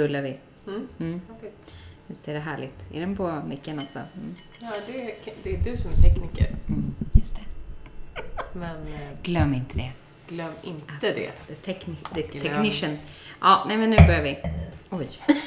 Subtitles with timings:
[0.00, 0.38] Rullar vi.
[0.66, 0.88] Mm.
[1.00, 1.20] Mm.
[1.30, 1.50] okej.
[2.06, 2.86] Visst är det härligt?
[2.94, 3.98] Är den på micken också?
[3.98, 4.34] Mm.
[4.60, 6.46] Ja, det är, det är du som är tekniker.
[6.68, 7.42] Mm, just det.
[8.52, 9.90] Men eh, Glöm inte det.
[10.28, 11.30] glöm inte Alltså, det.
[11.46, 12.42] The, techni- the Glöm.
[12.42, 12.98] technician.
[13.40, 14.38] Ja, nej men nu börjar vi.
[14.90, 15.08] Oj.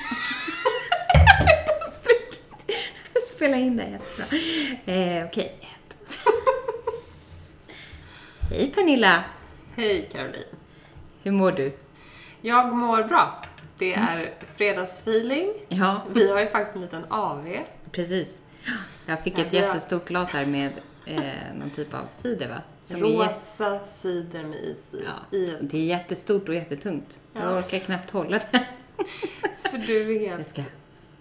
[3.35, 4.37] Spela in det jättebra.
[4.93, 5.55] Eh, Okej.
[8.49, 9.23] Hej Pernilla.
[9.75, 10.43] Hej Caroline.
[11.23, 11.77] Hur mår du?
[12.41, 13.41] Jag mår bra.
[13.77, 15.53] Det är fredagsfeeling.
[15.69, 17.57] Ja, Vi har ju faktiskt en liten AV.
[17.91, 18.27] precis.
[19.05, 20.71] Jag fick Ja, ett har- jättestort glas här med
[21.05, 21.21] eh,
[21.59, 22.55] någon typ av cider va?
[22.81, 25.03] Som är Rosa cider med is i.
[25.05, 27.17] ja, i ett, det är jättestort och jättetungt.
[27.33, 27.51] Jag Ja.
[27.59, 28.67] orkar knappt hålla det.
[29.71, 30.61] för du är Jag helt ska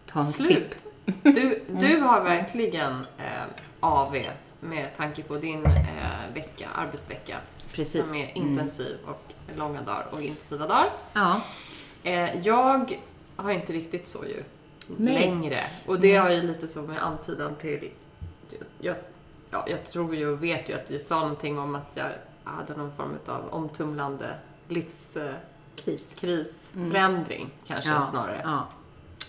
[0.07, 0.75] ta en sipp.
[1.23, 3.43] Du, du har verkligen eh,
[3.81, 4.17] AV
[4.61, 7.37] med tanke på din eh, vecka, arbetsvecka.
[7.73, 8.01] Precis.
[8.01, 8.37] Som är Mm.
[8.37, 10.91] intensiv och långa dagar och intensiva dagar.
[11.13, 11.41] Ja,
[12.43, 12.97] jag
[13.37, 14.43] har inte riktigt så ju
[14.97, 15.15] Nej.
[15.15, 15.61] längre.
[15.87, 17.91] Och det har ju lite så med antydan till...
[18.79, 18.97] Jag,
[19.51, 22.09] ja, jag tror ju och vet ju att vi sa någonting om att jag
[22.45, 24.27] hade någon form av omtumlande
[24.69, 28.41] livskris, kris, förändring kanske ja, snarare.
[28.45, 28.69] Ja.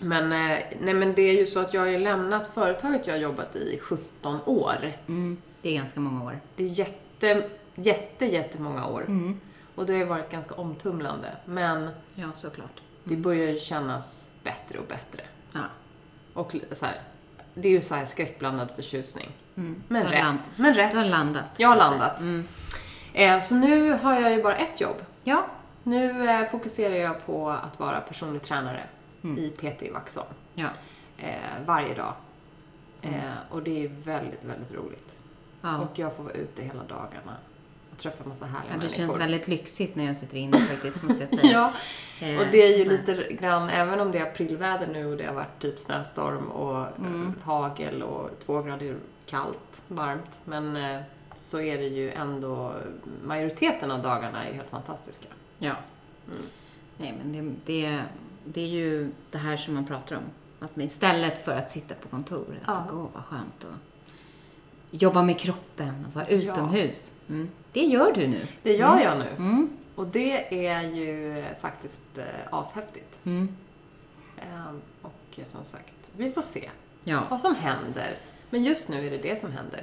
[0.00, 3.20] Men, eh, nej, men det är ju så att jag har lämnat företaget jag har
[3.20, 4.92] jobbat i i 17 år.
[5.06, 6.40] Mm, det är ganska många år.
[6.56, 9.04] Det är jätte, jätte, jättemånga år.
[9.08, 9.40] Mm.
[9.74, 11.36] Och det har ju varit ganska omtumlande.
[11.44, 12.80] Men Ja, såklart.
[13.04, 15.22] det börjar ju kännas bättre och bättre.
[15.52, 15.60] Ja.
[16.34, 17.00] Och så här,
[17.54, 19.30] det är ju så här skräckblandad förtjusning.
[19.56, 19.82] Mm.
[19.88, 20.24] Men rätt.
[20.24, 21.10] land- Men Du har rätt.
[21.10, 21.44] landat.
[21.56, 22.20] Jag har landat.
[22.20, 22.46] Mm.
[23.12, 24.96] Eh, så nu har jag ju bara ett jobb.
[25.24, 25.46] Ja.
[25.82, 28.82] Nu eh, fokuserar jag på att vara personlig tränare
[29.24, 29.38] Mm.
[29.38, 30.28] i PT i Vaxholm.
[30.54, 30.68] Ja.
[31.18, 31.28] Eh,
[31.66, 32.12] varje dag.
[33.02, 33.20] Mm.
[33.20, 35.16] Eh, och det är väldigt, väldigt roligt.
[35.60, 35.78] ja.
[35.78, 37.36] Och jag får vara ute hela dagarna
[37.94, 38.96] och träffa massa härliga ja det människor.
[38.96, 41.52] känns väldigt lyxigt när jag sitter inne faktiskt, måste jag säga.
[41.52, 41.72] Ja,
[42.20, 45.24] Eh, och det är ju lite grann, även om det är aprilväder nu och det
[45.26, 47.26] har varit typ snöstorm och Mm.
[47.38, 48.96] eh, hagel och två grader
[49.26, 50.40] kallt, varmt.
[50.44, 51.00] Men eh,
[51.36, 52.72] så är det ju ändå,
[53.24, 55.26] majoriteten av dagarna är helt fantastiska.
[55.58, 55.74] Ja.
[56.26, 56.42] Mm.
[56.98, 58.02] Nej, men det, det,
[58.44, 60.22] det är ju det här som man pratar om.
[60.60, 62.84] Att istället för att sitta på kontoret Ja.
[62.84, 63.74] och gå, vad skönt och
[64.90, 66.36] jobba med kroppen och vara Ja.
[66.36, 67.12] utomhus.
[67.28, 67.48] Mm.
[67.74, 68.40] Det gör du nu.
[68.62, 69.26] Det gör jag nu.
[69.36, 69.70] Mm.
[69.94, 73.20] Och det är ju faktiskt eh, ashäftigt.
[73.24, 73.48] Mm.
[74.38, 76.70] Ehm, och som sagt, vi får se
[77.04, 77.22] Ja.
[77.30, 78.16] vad som händer.
[78.50, 79.80] Men just nu är det det som händer.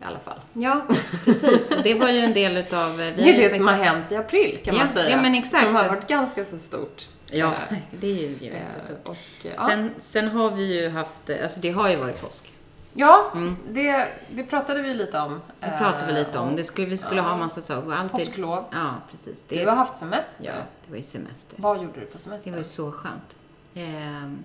[0.00, 0.40] I alla fall.
[0.52, 0.86] ja,
[1.24, 1.70] precis.
[1.76, 2.90] Och det var ju en del utav...
[3.00, 5.10] eh, Det är det som har hänt i april kan Ja, man säga.
[5.10, 5.64] ja, men exakt.
[5.66, 7.08] Som har varit ganska så stort.
[7.30, 9.00] Ja, Eh, det är ju jättestort.
[9.08, 9.16] och,
[9.56, 9.66] ja.
[9.68, 12.52] Sen, sen har vi ju haft, alltså det har ju varit påsk.
[12.94, 13.56] Ja, Mm.
[13.70, 15.40] det, det pratade vi lite om.
[15.60, 16.48] Det pratade vi lite om.
[16.48, 17.22] Eh, Det skulle, vi skulle ja.
[17.22, 17.92] ha massa saker.
[17.92, 18.64] Alltid, Påsklov.
[18.72, 19.44] Ja, precis.
[19.48, 20.44] Det, Du har haft semester.
[20.46, 20.52] ja,
[20.84, 21.56] det var ju semester.
[21.62, 22.50] Vad gjorde du på Det semester?
[22.50, 23.36] var ju så skönt.
[23.74, 24.44] Ehm,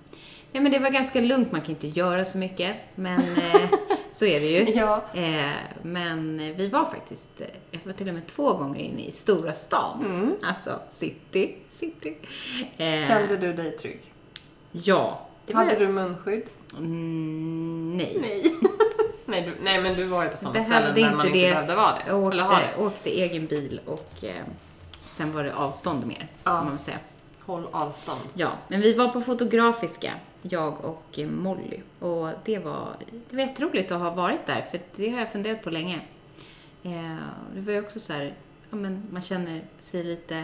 [0.51, 1.51] ja, men det var ganska lugnt.
[1.51, 3.69] Man kan inte göra så mycket, men eh,
[4.13, 4.73] så är det ju.
[4.79, 5.03] Ja.
[5.13, 9.11] Eh, men vi var faktiskt, eh, jag var till och med två gånger inne i
[9.11, 10.05] stora stan.
[10.05, 10.35] Mm.
[10.43, 12.17] Alltså city, city.
[12.77, 14.13] Eh, Kände du dig trygg?
[14.71, 15.27] Ja.
[15.45, 16.43] Det Hade du munskydd?
[16.77, 17.56] Mm,
[17.97, 18.17] nej.
[18.21, 18.43] Nej.
[19.25, 21.49] nej, du, nej, men du var ju på sådana Behövde ställen där man inte det.
[21.49, 22.03] behövde vara det.
[22.07, 22.83] Jag åkte, det.
[22.83, 24.43] åkte egen bil och eh,
[25.09, 26.51] sen var det avstånd mer, Ja.
[26.57, 26.97] kan man säga.
[27.45, 28.19] Håll avstånd.
[28.33, 31.79] Ja, men vi var på Fotografiska, jag och eh, Molly.
[31.99, 32.95] Och det var,
[33.29, 35.99] det var jätteroligt att ha varit där, för det har jag funderat på länge.
[36.83, 37.15] Eh,
[37.55, 38.33] det var ju också så här,
[38.69, 40.37] ja men man känner sig lite,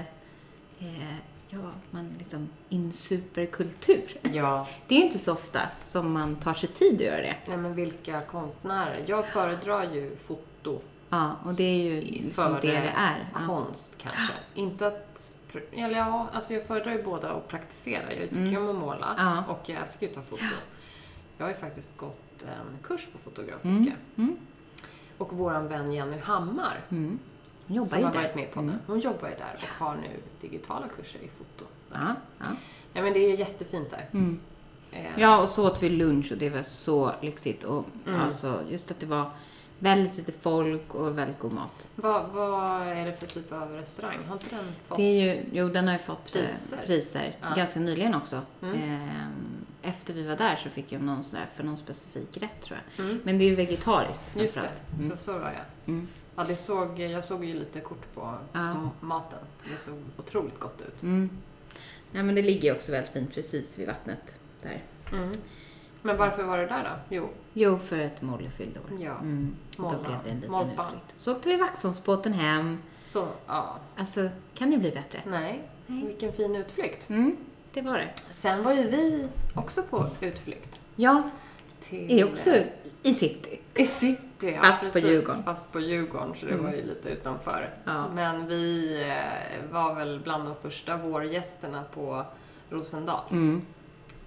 [0.79, 1.16] eh,
[1.53, 4.17] ja, man liksom insuper kultur.
[4.34, 4.67] Ja.
[4.88, 7.35] Det är inte så ofta som man tar sig tid att göra det.
[7.47, 9.03] Nej, men vilka konstnärer.
[9.08, 13.29] Jag föredrar ju foto Ja, och det är ju liksom det det är.
[13.34, 13.40] Ja.
[13.47, 14.34] konst kanske.
[14.53, 15.34] Inte att...
[15.72, 18.14] Eller ja, alltså jag föredrar ju båda att praktisera.
[18.14, 18.64] Jag tycker Mm.
[18.64, 19.44] om att måla Ja.
[19.53, 20.44] och jag älskar ju att ta foto.
[21.38, 23.70] Jag har ju faktiskt gått en kurs på Fotografiska.
[23.72, 23.96] Mm.
[24.17, 24.38] Mm.
[25.17, 27.20] Och våran vän Jenny Hammar, Mm.
[27.67, 28.21] Hon jobbar som ju har där.
[28.21, 28.71] varit med på Mm.
[28.71, 30.09] den, hon jobbar ju där och har nu
[30.41, 31.65] digitala kurser i foto.
[31.91, 32.45] Ja, ja.
[32.93, 34.09] Nej men det är jättefint där.
[34.13, 34.39] Mm.
[34.91, 37.63] Eh, ja, och så åt vi lunch och det var så lyxigt.
[37.63, 38.19] Och Mm.
[38.21, 39.31] alltså, just att det var
[39.79, 41.87] Väldigt lite folk och väldigt god mat.
[41.95, 44.17] Vad, vad är det för typ av restaurang?
[44.27, 44.97] Har inte den fått...
[44.97, 46.77] Det är ju, jo, den har ju fått eh, Priser.
[46.85, 47.53] priser Ja.
[47.55, 48.41] ganska nyligen också.
[48.61, 48.75] Mm.
[48.81, 49.31] Ehm,
[49.81, 53.05] Efter vi var där så fick jag någon sådär för någon specifik rätt tror jag.
[53.05, 53.19] Mm.
[53.23, 54.81] Men det är ju vegetariskt Just det, framförallt.
[54.99, 55.09] Mm.
[55.11, 55.51] så, så var
[55.85, 55.95] jag.
[56.35, 58.90] Ja, det såg, jag såg ju lite kort på Ja.
[59.00, 59.40] maten.
[59.72, 61.03] Det såg otroligt gott ut.
[61.03, 61.30] Mm.
[62.12, 64.84] Ja, men det ligger också väldigt fint precis vid vattnet där.
[65.12, 65.32] Mm.
[66.02, 67.16] Men varför var du där då?
[67.16, 69.02] Jo, Jo, för ett Molly fyllde år.
[69.02, 69.12] Ja.
[69.20, 69.56] Mm.
[69.78, 71.16] Då blev det en liten utflykt.
[71.18, 72.78] Så åkte vi Vaxholmsbåten hem.
[73.00, 73.78] så ja.
[73.96, 75.22] Alltså, kan det bli bättre?
[75.26, 76.06] Nej, Nej.
[76.06, 77.09] vilken fin utflykt.
[77.09, 77.38] Mm,
[77.74, 78.09] det var det.
[78.32, 80.82] Sen var ju vi också på utflykt.
[80.96, 81.30] Ja,
[81.80, 82.56] Till, är också
[83.03, 83.59] i city.
[83.76, 85.09] I city, ja, Fast på precis.
[85.09, 85.43] Djurgården.
[85.43, 86.66] Fast på Djurgården, så det Mm.
[86.66, 87.73] var ju lite utanför.
[87.85, 88.09] Ja.
[88.16, 92.25] Men vi eh, var väl bland de första vårgästerna på
[92.69, 93.61] Rosendal Mm.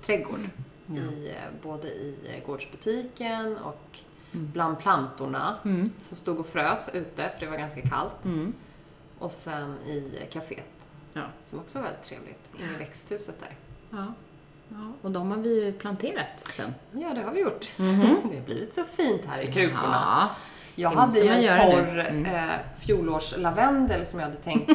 [0.02, 0.48] trädgård.
[0.86, 0.94] Ja.
[0.96, 3.98] I, eh, både i eh, gårdsbutiken och
[4.34, 4.50] Mm.
[4.52, 5.90] bland plantorna Mm.
[6.04, 8.24] som stod och frös ute för det var ganska kallt.
[8.24, 8.52] Mm.
[9.19, 11.22] Och sen i kaféet Ja.
[11.42, 12.52] som också var väldigt trevligt.
[12.58, 13.56] Inne i växthuset där.
[13.98, 14.06] Ja.
[14.68, 14.76] Ja.
[15.02, 16.74] Och de har vi ju planterat sen.
[16.92, 17.72] Ja, det har vi gjort.
[17.76, 18.00] Mhm.
[18.30, 19.80] Det har blivit så fint här i krukorna.
[19.92, 20.28] Ja.
[20.78, 22.26] Jag hade ju en torr Mm.
[22.26, 24.70] eh, fjolårslavendel som jag hade tänkt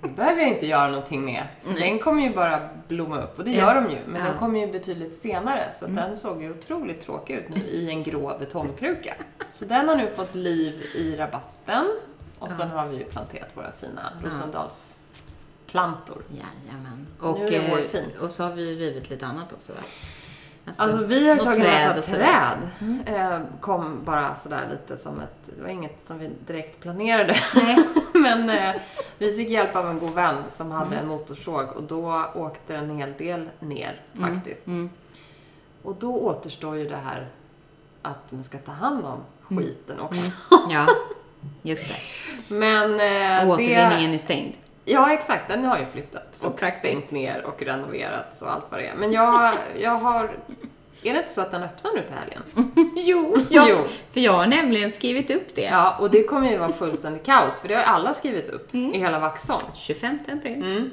[0.16, 1.42] behöver jag inte göra någonting med.
[1.64, 1.74] Nej.
[1.90, 3.56] den kommer ju bara blomma upp och det Ja.
[3.58, 3.96] gör de ju.
[4.06, 4.20] Men Ja.
[4.20, 4.24] Mm.
[4.30, 7.90] den kommer ju betydligt senare så att den såg ju otroligt tråkig ut nu i
[7.90, 9.14] en grå betongkruka.
[9.50, 11.86] Så den har nu fått liv i rabatten
[12.38, 14.02] och sen har vi ju planterat våra fina
[15.72, 16.22] Rosendalsplantor.
[16.28, 17.06] Jajamän.
[17.20, 18.16] Så Och, nu är det eh, vårfint.
[18.20, 19.78] och så har vi rivit lite annat också va?
[20.66, 22.56] Alltså vi har ju tagit träd massa och sådär.
[22.80, 23.04] Mm.
[23.04, 23.32] träd.
[23.32, 27.36] Eh, kom bara sådär lite som ett, det var inget som vi direkt planerade.
[28.12, 28.74] Men eh,
[29.18, 30.98] vi fick hjälp av en god vän som hade Mm.
[30.98, 34.66] en motorsåg och då åkte en hel del ner faktiskt.
[34.66, 34.90] Mm.
[35.82, 37.28] Och då återstår ju det här
[38.02, 39.20] att man ska ta hand om
[39.50, 39.62] Mm.
[39.64, 40.30] skiten också.
[40.70, 40.86] Ja,
[41.62, 41.96] just det.
[42.54, 44.52] Men eh, Och det, återvinningen är stängd.
[44.84, 45.48] Ja, exakt.
[45.48, 46.78] Den har ju flyttats och praktiskt.
[46.78, 48.94] stängt ner och renoverats och allt vad det är.
[48.96, 50.24] Men jag, jag har...
[51.04, 52.42] Är det inte så att den öppnar nu till helgen?
[52.96, 53.76] Jo, ja, Jo.
[54.12, 55.62] för jag har nämligen skrivit upp det.
[55.62, 58.98] Ja, och det kommer ju vara fullständigt kaos för det har alla skrivit upp i
[58.98, 59.64] hela Vaxholm.
[59.74, 60.54] 25 april.
[60.62, 60.90] Mm.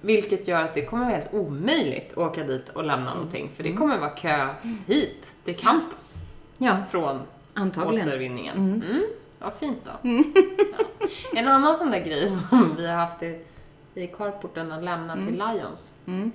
[0.00, 3.50] Vilket gör att det kommer vara helt omöjligt att åka dit och lämna någonting.
[3.56, 4.46] För det kommer vara kö
[4.86, 6.14] hit till campus
[6.58, 7.20] Ja, från
[7.54, 8.08] antagligen.
[8.08, 8.84] återvinningen.
[9.40, 9.50] Mm.
[9.50, 9.90] Vad fint då.
[10.02, 10.84] Ja.
[11.34, 13.40] En annan sån där grej som vi har haft i,
[13.94, 15.92] i carporten att lämna till Lions.
[16.06, 16.32] Mm.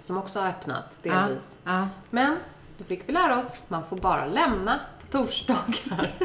[0.00, 1.58] Som också har öppnat delvis.
[1.64, 1.88] ja.
[2.10, 2.36] Men
[2.78, 6.14] då fick vi lära oss, man får bara lämna på torsdagar.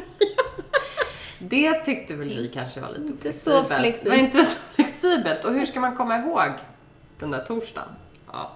[1.39, 3.81] Det tyckte väl vi kanske var lite Inte så oflexibelt.
[3.81, 4.09] flexibelt.
[4.09, 5.45] Var inte så flexibelt.
[5.45, 6.50] Och hur ska man komma ihåg
[7.19, 7.89] den där torsdagen?
[8.31, 8.51] Ja.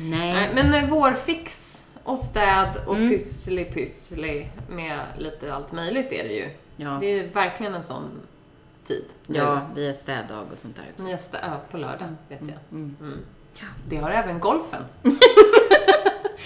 [0.00, 0.50] Nej.
[0.54, 1.74] Men eh, vårfix
[2.04, 3.10] och städ och Mm.
[3.10, 6.48] pyssli pyssli med lite allt möjligt är det ju.
[6.80, 6.96] Ja.
[7.00, 8.10] Det är verkligen en sån
[8.86, 9.04] tid.
[9.26, 11.02] ja, vi har städdag och sånt där också.
[11.06, 12.58] Nästa, ja, på lördag vet jag.
[12.72, 12.96] Mm.
[13.00, 13.18] Mm.
[13.88, 14.82] Det har även golfen.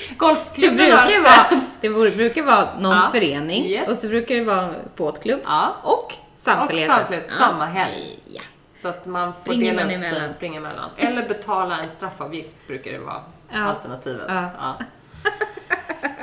[0.09, 1.61] Det Golfklubben brukar, har vara, städ.
[1.81, 3.09] det borde- brukar vara någon Ja.
[3.13, 3.89] förening Yes.
[3.89, 6.91] och så brukar det vara båtklubb Ja, och samfällighet.
[6.91, 8.19] Och samfällighet, samma helg.
[8.29, 8.41] Ja.
[8.83, 10.25] så att man får Springer dela man sig emellan.
[10.25, 10.91] och springa emellan.
[10.97, 13.59] Eller betala en straffavgift brukar det vara Ja.
[13.65, 14.25] alternativet.
[14.29, 14.49] Ja.
[14.59, 14.77] Ja.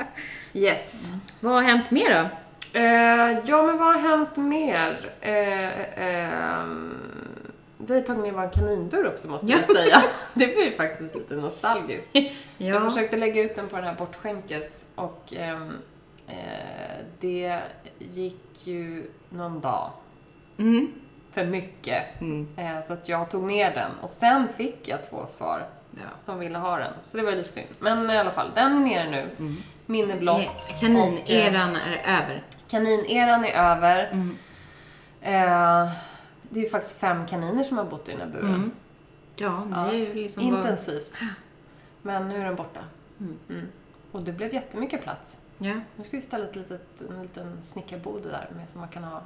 [0.52, 1.12] Yes.
[1.40, 2.28] Vad har hänt mer då?
[2.72, 5.10] Eh, ja, men vad har hänt mer?
[5.20, 6.94] Eh, ehm,
[7.78, 9.56] vi har tagit med vår kaninbur också måste Ja.
[9.56, 10.02] jag säga.
[10.34, 12.10] Det var ju faktiskt lite nostalgiskt.
[12.12, 12.90] Jag Ja.
[12.90, 15.72] försökte lägga ut den på den här bortskänkes och ehm,
[16.28, 16.34] eh,
[17.20, 17.60] det
[17.98, 19.90] gick ju någon dag
[20.58, 20.88] Mm.
[21.32, 22.20] för mycket.
[22.20, 22.48] Mm.
[22.56, 26.18] Eh, så att jag tog ner den och sen fick jag två svar Ja.
[26.18, 26.92] som ville ha den.
[27.04, 27.66] Så det var lite synd.
[27.78, 29.30] Men i alla fall, den är nere nu.
[29.38, 29.56] Mm.
[29.86, 30.40] Minne blått.
[30.40, 32.42] Eh, Och, eh, Kanineran är över.
[32.70, 34.10] Kanineran är över.
[34.12, 34.36] Mm.
[35.22, 35.92] Eh,
[36.42, 38.54] det är ju faktiskt fem kaniner som har bott i den här buren.
[38.54, 38.70] Mm.
[39.36, 41.12] Ja, Ja, är ju liksom bara- Intensivt.
[42.02, 42.80] Men nu är den borta.
[43.20, 43.38] Mm.
[43.50, 43.66] Mm.
[44.12, 45.38] Och det blev jättemycket plats.
[45.58, 45.74] Ja.
[45.96, 49.22] Nu ska vi ställa ett litet, en liten snickarbod där med, som man kan ha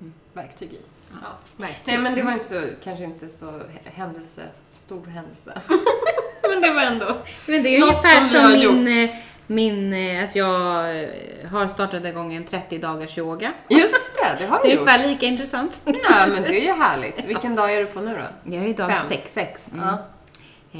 [0.00, 0.12] Mm.
[0.32, 0.78] verktyg i.
[1.22, 1.28] Ja.
[1.56, 1.82] verktyg.
[1.86, 4.42] Nej men det var inte så, kanske inte så händelse,
[4.76, 5.60] stor händelse.
[6.42, 7.16] men det var ändå.
[7.48, 11.08] Men det är Något ungefär som vi som, min, eh, min, eh, att jag eh,
[11.50, 13.52] har startat igång en 30 dagars yoga.
[13.68, 14.80] Just det, det har Det du är gjort.
[14.88, 15.80] ungefär lika intressant.
[15.84, 17.24] Ja men det är ju härligt.
[17.26, 18.54] Vilken dag är du på nu då?
[18.56, 19.06] Jag är dag Fem.
[19.08, 19.32] sex.
[19.32, 19.70] Sex.
[19.72, 19.84] Mm.
[19.86, 19.98] Ja.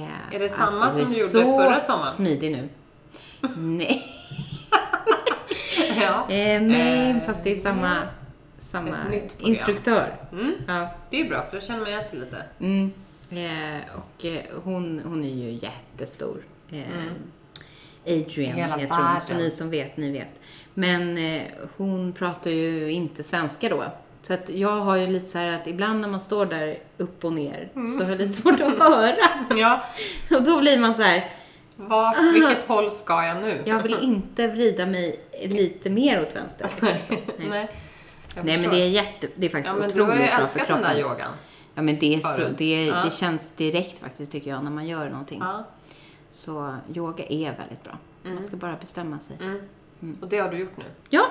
[0.01, 2.13] Eh, Är det samma alltså, som du gjorde så förra sommaren?
[2.13, 2.69] smidig nu.
[3.57, 4.03] Nej,
[6.01, 6.27] ja.
[6.35, 7.97] eh, nej fast det är samma,
[8.59, 9.51] samma nytt program.
[9.51, 10.15] instruktör.
[10.33, 10.55] Mm.
[10.69, 10.89] Ja.
[11.11, 12.43] Det är bra för då känner man igen sig lite.
[12.61, 12.93] Mm.
[13.31, 16.43] Eh, och eh, hon, hon är ju jättestor.
[16.73, 16.85] Mm.
[18.07, 19.21] Adrian Hela heter hon.
[19.27, 20.29] Så ni som vet, ni vet.
[20.75, 21.43] Men eh,
[21.77, 23.85] hon pratar ju inte svenska då.
[24.23, 27.25] Så att jag har ju lite så här att ibland när man står där upp
[27.25, 27.99] och ner Mm.
[27.99, 29.17] så har jag lite svårt att höra.
[29.57, 29.85] Ja,
[30.31, 31.31] Och då blir man så här,
[31.77, 33.63] var, vilket håll ska jag nu?
[33.65, 36.69] jag vill inte vrida mig lite mer åt vänster.
[36.81, 37.17] Liksom.
[37.39, 37.49] Nej.
[37.49, 37.69] Nej,
[38.43, 40.37] Nej men det är jätte, det är faktiskt Ja, men du har ju otroligt bra
[40.37, 40.95] för älskat den kroppen.
[40.97, 41.31] där yogan.
[41.75, 43.03] Ja men det, är så, det, Ja.
[43.05, 45.39] det känns direkt faktiskt tycker jag när man gör någonting.
[45.43, 45.65] Ja.
[46.35, 47.99] Så yoga är väldigt bra.
[48.23, 49.37] Man ska bara bestämma sig.
[49.41, 50.19] Mm.
[50.21, 50.85] Och det har du gjort nu?
[51.11, 51.27] Ja,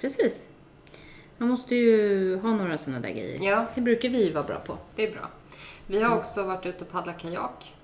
[0.00, 0.48] precis.
[1.38, 3.50] Man måste ju ha några sådana där grejer.
[3.50, 3.66] Ja.
[3.74, 4.78] Det brukar vi ju vara bra på.
[4.94, 5.28] Det är bra.
[5.86, 7.74] Vi har också varit ute och paddlat kajak.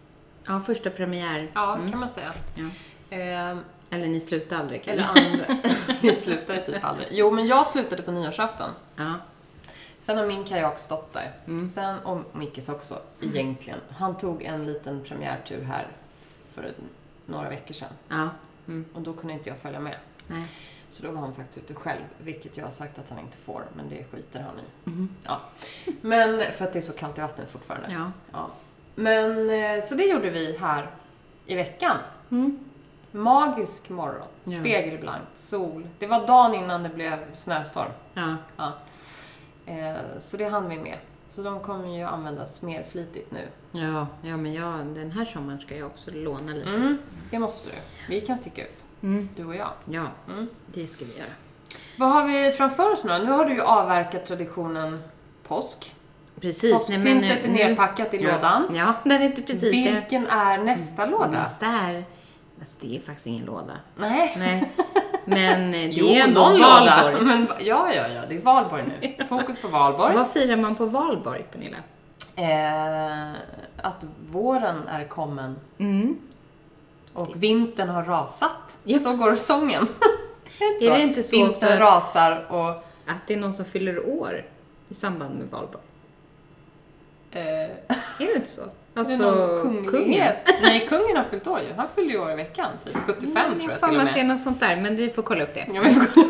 [0.46, 1.50] Ja, första premiär.
[1.54, 2.32] Ja, kan man säga.
[2.54, 2.64] Ja.
[3.16, 3.58] Ehm,
[3.90, 5.24] Eller ni slutar aldrig eller kanske.
[5.26, 5.46] andra.
[6.00, 7.08] Vi slutar ju typ aldrig.
[7.10, 8.70] Jo, men jag slutade på nyårsafton.
[8.96, 9.14] Ja.
[9.98, 11.32] Sen har min kajak stått där.
[11.46, 11.66] Mm.
[11.68, 13.78] Sen, och Mickes också, egentligen.
[13.88, 15.88] Han tog en liten premiärtur här
[16.54, 16.72] för
[17.26, 17.88] några veckor sedan.
[18.08, 18.28] Ja.
[18.68, 18.84] Mm.
[18.94, 19.96] Och då kunde inte jag följa med.
[20.26, 20.46] Nej.
[20.90, 23.64] Så då var han faktiskt ute själv, vilket jag har sagt att han inte får,
[23.76, 24.90] men det skiter han i.
[24.90, 25.08] Mhm.
[25.26, 25.40] Ja.
[26.00, 27.92] Men för att det är så kallt i vattnet fortfarande.
[27.92, 28.12] Ja.
[28.32, 28.50] Ja.
[28.94, 30.90] Men, eh, så det gjorde vi här
[31.46, 31.96] i veckan.
[32.30, 32.58] Mm.
[33.10, 34.60] Magisk morgon, Ja.
[34.60, 35.88] spegelblankt, sol.
[35.98, 37.90] Det var dagen innan det blev snöstorm.
[38.14, 38.36] Ja.
[38.56, 38.72] Ja.
[39.66, 40.98] Eh, så det hann vi med.
[41.34, 43.48] Så de kommer ju användas mer flitigt nu.
[43.80, 46.68] Ja, ja, men jag, den här sommaren ska jag också låna lite.
[46.68, 46.98] Mm,
[47.30, 47.76] det måste du.
[48.14, 49.28] Vi kan sticka ut, Mm.
[49.36, 49.70] du och jag.
[49.84, 50.48] Ja, Mm.
[50.66, 51.30] det ska vi göra.
[51.98, 55.02] Vad har vi framför oss nu Nu har du ju avverkat traditionen
[55.48, 55.94] påsk.
[56.40, 56.72] Precis.
[56.72, 58.32] Påskpyntet är nerpackat i ja.
[58.32, 58.74] lådan.
[58.74, 59.92] Ja, den är inte precis det.
[59.92, 61.26] Vilken är nästa låda?
[61.30, 62.04] Nästa är...
[62.60, 63.72] Alltså, det är faktiskt ingen låda.
[63.96, 64.34] Nej.
[64.38, 64.72] Nej.
[65.24, 67.02] Men eh, det Jo, är ändå någon låda.
[67.02, 67.24] valborg.
[67.26, 69.24] Men, ja, ja, ja, det är valborg nu.
[69.28, 70.14] Fokus på valborg.
[70.14, 71.76] Vad firar man på valborg, Pernilla?
[72.36, 73.32] Eh,
[73.82, 76.16] att våren är kommen Mm.
[77.12, 78.78] och vintern har rasat.
[78.84, 78.98] Ja.
[78.98, 79.88] Så går sången.
[80.80, 82.68] Är det inte så Vintern också- rasar och...
[83.06, 84.44] Att det är någon som fyller år
[84.88, 85.82] i samband med valborg.
[87.30, 87.70] Eh, Är
[88.18, 88.62] det inte så?
[88.94, 89.58] Alltså,
[89.90, 90.32] kungen.
[90.62, 91.74] Nej, kungen har fyllt år ju.
[91.76, 94.20] Han fyllde ju år i veckan, typ 75 tror jag till och mig att det
[94.20, 94.26] är med.
[94.26, 95.66] något sånt där, men vi får kolla upp det.
[95.74, 96.20] Jag vet inte.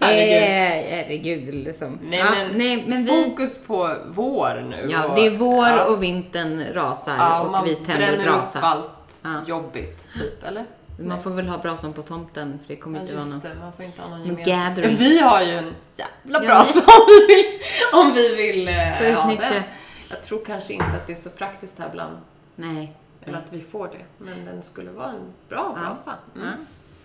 [0.00, 0.42] Herregud.
[0.42, 1.98] Eh, herregud, liksom.
[2.02, 3.24] Nej, ja, men, nej, men vi...
[3.24, 4.88] fokus på vår nu.
[4.92, 5.84] Ja, och- det är vår ja.
[5.84, 8.58] och vintern rasar Ja, och man vi tänder bränner brasa.
[8.58, 9.30] upp allt Ja.
[9.46, 10.64] jobbigt, typ, eller?
[11.00, 13.40] Man får väl ha brasan på tomten för det kommer Ja, inte vara någon...
[13.40, 13.48] det.
[13.60, 14.52] Man får inte ha någon gemensam.
[14.74, 14.96] gathering.
[14.96, 17.44] Vi har ju en jävla Ja, brasa om vi vill,
[17.92, 19.62] om vi vill eh, ha den.
[20.10, 22.16] Jag tror kanske inte att det är så praktiskt här bland,
[22.56, 22.92] Nej.
[23.24, 24.24] eller att vi får det.
[24.24, 25.80] Men den skulle vara en bra Ja.
[25.80, 26.14] brasa.
[26.36, 26.46] Mm.
[26.48, 26.52] Ja.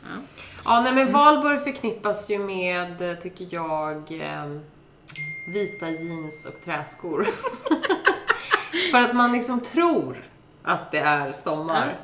[0.03, 0.09] Ja.
[0.65, 4.45] Ja, nej men valborg förknippas ju med, eh, tycker jag, eh,
[5.53, 7.23] vita jeans och träskor.
[8.91, 10.23] För att man liksom tror
[10.63, 11.97] att det är sommar.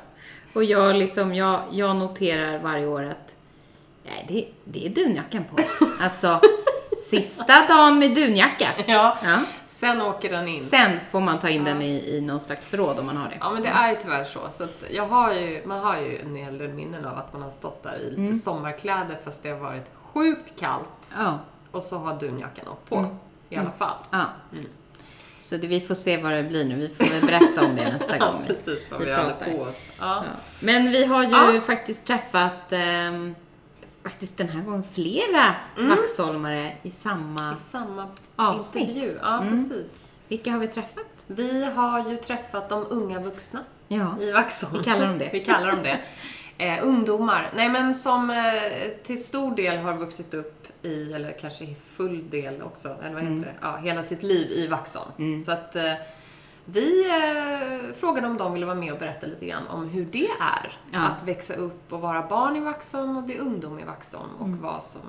[0.52, 3.34] Och jag, liksom, jag, jag noterar varje år att
[4.04, 5.56] nej, det, det är dunjackan på.
[6.02, 6.40] Alltså,
[7.10, 8.68] sista dagen med dunjacka.
[8.86, 9.18] Ja.
[9.24, 9.38] Ja.
[9.80, 10.64] Sen åker den in.
[10.64, 13.36] Sen får man ta in den i, i någon slags förråd om man har det.
[13.40, 14.40] Ja men det är ju tyvärr så.
[14.50, 17.50] så jag har ju, man har ju en hel del minnen av att man har
[17.50, 21.14] stått där i lite sommarkläder fast det har varit sjukt kallt.
[21.16, 21.38] Ja.
[21.70, 23.06] Och så har dunjackan på.
[23.48, 23.96] I alla fall.
[24.10, 24.24] ja.
[24.52, 24.64] Mm.
[25.38, 26.74] Så det, vi får se vad det blir nu.
[26.76, 28.42] Vi får väl berätta om det nästa Ja, gång.
[28.46, 29.52] precis vad vi vi, pratar.
[29.52, 29.88] på oss.
[30.00, 30.24] Ja.
[30.26, 30.30] Ja.
[30.62, 31.60] Men vi har ju Ja.
[31.60, 33.34] faktiskt träffat ehm,
[34.02, 35.88] faktiskt den här gången flera Mm.
[35.96, 37.52] Vaxholmare i samma...
[37.52, 38.88] I samma Avsnitt.
[38.88, 39.18] intervju.
[39.22, 39.50] Ja, Mm.
[39.50, 40.08] precis.
[40.28, 41.06] Vilka har vi träffat?
[41.26, 44.78] Vi har ju träffat de unga vuxna Ja, i Vaxholm.
[44.78, 45.28] vi kallar dem det.
[45.32, 45.98] Vi kallar dem det.
[46.64, 47.50] Eh, ungdomar.
[47.56, 48.36] Nej men som eh,
[49.02, 53.22] till stor del har vuxit upp i, eller kanske i full del också, eller vad
[53.22, 53.40] heter Mm.
[53.42, 53.54] det?
[53.62, 55.42] Ja, hela sitt liv i Vaxholm.
[55.44, 55.92] Så att eh,
[56.72, 60.26] vi eh, frågade om de ville vara med och berätta lite grann om hur det
[60.40, 60.98] är Ja.
[61.00, 64.60] att växa upp och vara barn i Vaxholm och bli ungdom i Vaxholm och Mm.
[64.62, 65.00] vad som,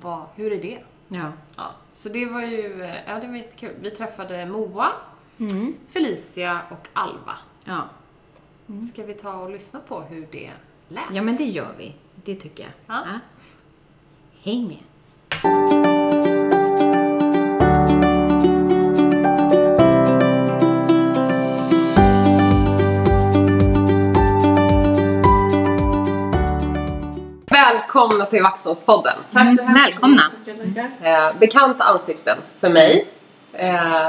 [0.00, 0.78] vad, hur är det?
[1.08, 1.32] Ja.
[1.56, 3.74] Ja, så det var ju, eh, ja det var jättekul.
[3.80, 4.88] Vi träffade Moa,
[5.38, 5.74] Mm.
[5.88, 7.34] Felicia och Alva.
[7.64, 7.80] Ja.
[8.92, 10.50] Ska vi ta och lyssna på hur det
[10.88, 11.02] lät?
[11.12, 11.94] ja, men det gör vi.
[12.14, 12.72] Det tycker jag.
[12.96, 13.04] Ja.
[14.42, 14.78] Häng med.
[27.96, 29.12] Välkomna till Vaxholmspodden.
[29.32, 30.22] Tack så Mm, välkomna.
[31.02, 33.06] Eh, bekanta ansikten för mig.
[33.52, 34.08] Eh,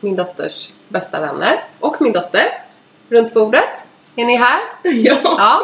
[0.00, 2.42] min dotters bästa vänner och min dotter.
[3.08, 3.68] Runt bordet.
[4.16, 4.58] Är ni här?
[4.82, 5.60] Ja, Ja.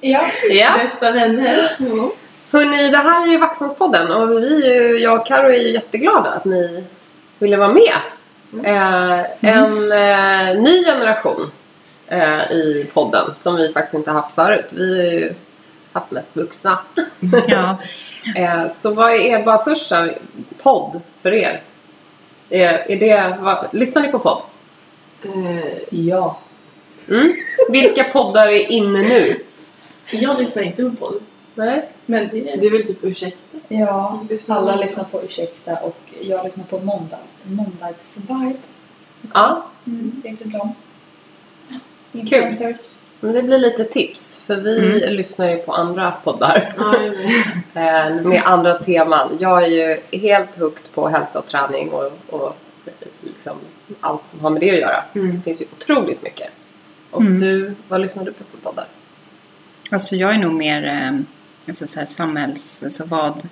[0.00, 0.22] ja.
[0.50, 0.70] ja.
[0.82, 1.60] bästa vänner.
[2.52, 5.72] Hörni, det här är ju Vaxholmspodden och vi, är ju- jag och Karo är ju
[5.72, 6.84] jätteglada att ni
[7.38, 7.94] ville vara med.
[8.64, 11.50] Eh, en eh, ny generation
[12.08, 14.66] eh, i podden som vi faktiskt inte haft förut.
[14.70, 15.34] Vi har ju
[15.92, 16.78] haft mest vuxna.
[17.48, 17.76] Ja.
[18.36, 19.92] Eh, så vad är bara först
[20.62, 21.62] podd för er?
[22.50, 24.42] Är, är det, vad, lyssnar ni på podd?
[25.24, 26.38] Eh, ja.
[27.10, 27.28] Mm.
[27.70, 29.36] Vilka poddar är inne nu?
[30.10, 31.20] Jag lyssnar inte på podd.
[31.54, 31.88] Nej.
[32.06, 33.58] Men det är, det är väl typ ursäkta.
[33.68, 38.52] Ja, Lyssnar alla på- lyssnar på Ursäkta och jag lyssnar på måndag, Måndagsvibe.
[39.34, 40.74] Ja, Mm, det är typ dem.
[42.12, 42.96] Influencers.
[43.20, 46.72] Men det blir lite tips för vi lyssnar ju på andra poddar.
[47.74, 49.36] Eh, med andra teman.
[49.40, 52.56] Jag är ju helt hooked på hälsa och träning och, och
[53.20, 53.56] liksom
[54.00, 55.04] allt som har med det att göra.
[55.14, 55.36] Mm.
[55.36, 56.48] Det finns ju otroligt mycket.
[57.10, 57.38] Och Mm.
[57.40, 58.86] du, vad lyssnar du på för poddar?
[59.92, 61.20] Alltså jag är nog mer eh,
[61.68, 62.82] alltså så här samhälls...
[62.82, 63.48] Alltså vad...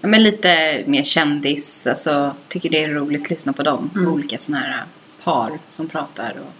[0.00, 1.86] Ja, men lite mer kändis.
[1.86, 3.90] Alltså tycker det är roligt att lyssna på dem.
[3.94, 4.12] Mm.
[4.12, 4.84] Olika sådana här
[5.24, 6.34] par som pratar.
[6.40, 6.52] Och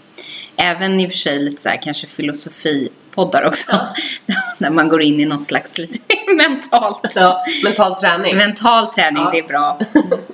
[0.57, 3.73] även i och för sig lite så här kanske filosofipoddar också.
[4.59, 5.99] När man går in i någon slags lite
[6.37, 7.13] mentalt.
[7.17, 8.37] Ja, mental träning.
[8.37, 9.31] Mental träning, Ja.
[9.33, 9.79] det är bra.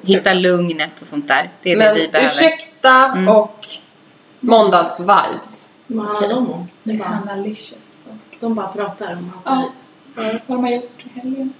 [0.03, 1.51] Hitta lugnet och sånt där.
[1.63, 2.31] Det är det Men vi behöver.
[2.31, 3.29] ursäkta Mm.
[3.29, 3.67] och
[4.41, 5.69] måndags-vibes.
[5.87, 6.69] Vad handlar de om?
[6.83, 7.97] Det Det är är bara, Hanna Licious.
[8.09, 9.67] Och, de bara pratar om allt
[10.17, 10.23] Ja.
[10.23, 11.53] vad de har gjort i helgen.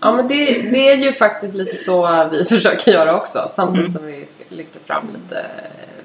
[0.00, 3.46] Ja men det, det är ju faktiskt lite så vi försöker göra också.
[3.50, 3.98] Samtidigt Mm.
[3.98, 4.06] som
[4.48, 5.46] vi lyfter fram lite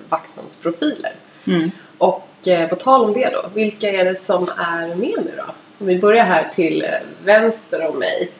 [0.10, 1.13] Vaxholms profiler.
[1.48, 1.71] Mm.
[1.98, 5.53] Och eh, på tal om det då, vilka är det som är med nu då?
[5.79, 6.89] Om vi börjar här till eh,
[7.24, 8.31] vänster om mig.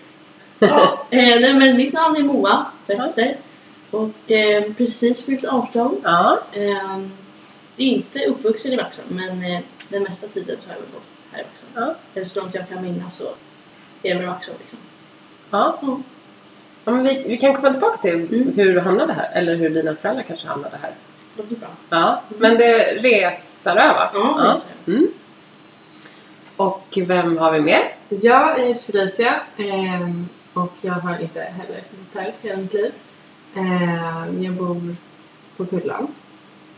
[0.60, 3.36] Ja, eh, nej, men mitt namn är Moa Wester.
[3.92, 6.02] Och eh, precis fyllt 18.
[6.04, 6.40] Ja.
[6.52, 7.00] Eh,
[7.78, 11.40] inte uppvuxen i Vaxholm men eh, den mesta tiden så har jag väl bott här
[11.40, 11.72] i Vaxholm.
[11.76, 11.96] Ja.
[12.16, 13.24] Eller så långt jag kan minnas så
[14.04, 14.80] är det väl Vaxholm liksom.
[15.50, 15.78] Ja.
[15.82, 15.98] Ja.
[16.86, 18.54] ja men vi, vi kan komma tillbaka till Mm.
[18.56, 19.30] hur du hamnade här.
[19.34, 20.92] Eller hur dina föräldrar kanske hamnade här.
[21.38, 21.70] Låter bra.
[21.90, 22.22] Ja.
[22.38, 24.10] Men det är Resarö va?
[24.14, 24.92] Ja, så.
[24.92, 25.08] Mm.
[26.56, 27.96] Och vem har vi mer?
[28.10, 32.92] Jag heter Felicia ehm, och jag har inte heller bott här hela mitt liv.
[33.56, 34.96] Ehm, jag bor
[35.58, 36.08] på Kullan.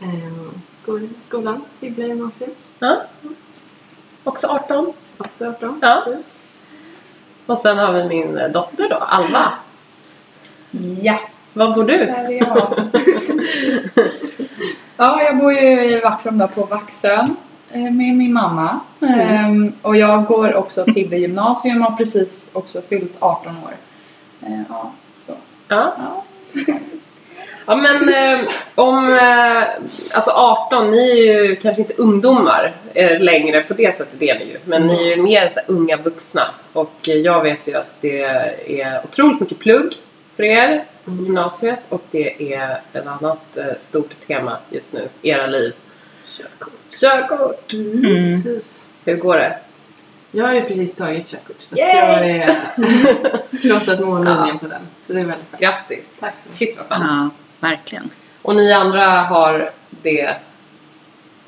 [0.00, 0.50] Ehm,
[0.86, 2.50] går i skolan, Tibble gymnasium.
[2.78, 3.02] Ja.
[4.24, 4.92] Också 18.
[5.18, 5.78] Också 18.
[5.82, 6.02] Ja.
[6.04, 6.32] Precis.
[7.46, 9.52] Och sen har vi min dotter då, Alva.
[11.02, 11.18] Ja,
[11.52, 11.96] Var bor du?
[11.98, 12.74] där är jag.
[14.96, 17.36] ja, jag bor ju i Vaxholm då, på Vaxön
[17.72, 18.80] eh, med min mamma.
[19.00, 23.74] Ehm, och jag går också Tibble gymnasium och har precis också fyllt 18 år.
[24.46, 25.32] Eh, ja, så.
[25.68, 25.94] Ja.
[25.98, 26.24] Ja.
[27.66, 29.62] Ja men eh, om, eh,
[30.14, 32.74] alltså 18, ni är ju kanske inte ungdomar
[33.18, 34.58] längre på det sättet är ni ju.
[34.64, 36.42] Men ni är ju mer så unga vuxna.
[36.72, 38.22] Och jag vet ju att det
[38.82, 39.94] är otroligt mycket plugg
[40.36, 41.78] för er gymnasiet.
[41.88, 45.74] Och det är ett annat eh, stort tema just nu, era liv.
[46.28, 46.72] Körkort.
[47.00, 47.72] Körkort!
[47.72, 48.02] Mm.
[48.42, 48.84] Precis.
[49.04, 49.58] Hur går det?
[50.30, 51.86] Jag har ju precis tagit körkort så Yay!
[51.96, 52.58] jag är
[53.62, 54.82] krossat mållinjen på den.
[55.06, 55.60] Så det är väldigt bra.
[55.60, 56.14] Grattis!
[56.20, 56.58] Tack så mycket.
[56.58, 57.10] Shit vad skönt!
[57.60, 58.10] Ja, verkligen.
[58.42, 60.36] Och ni andra har det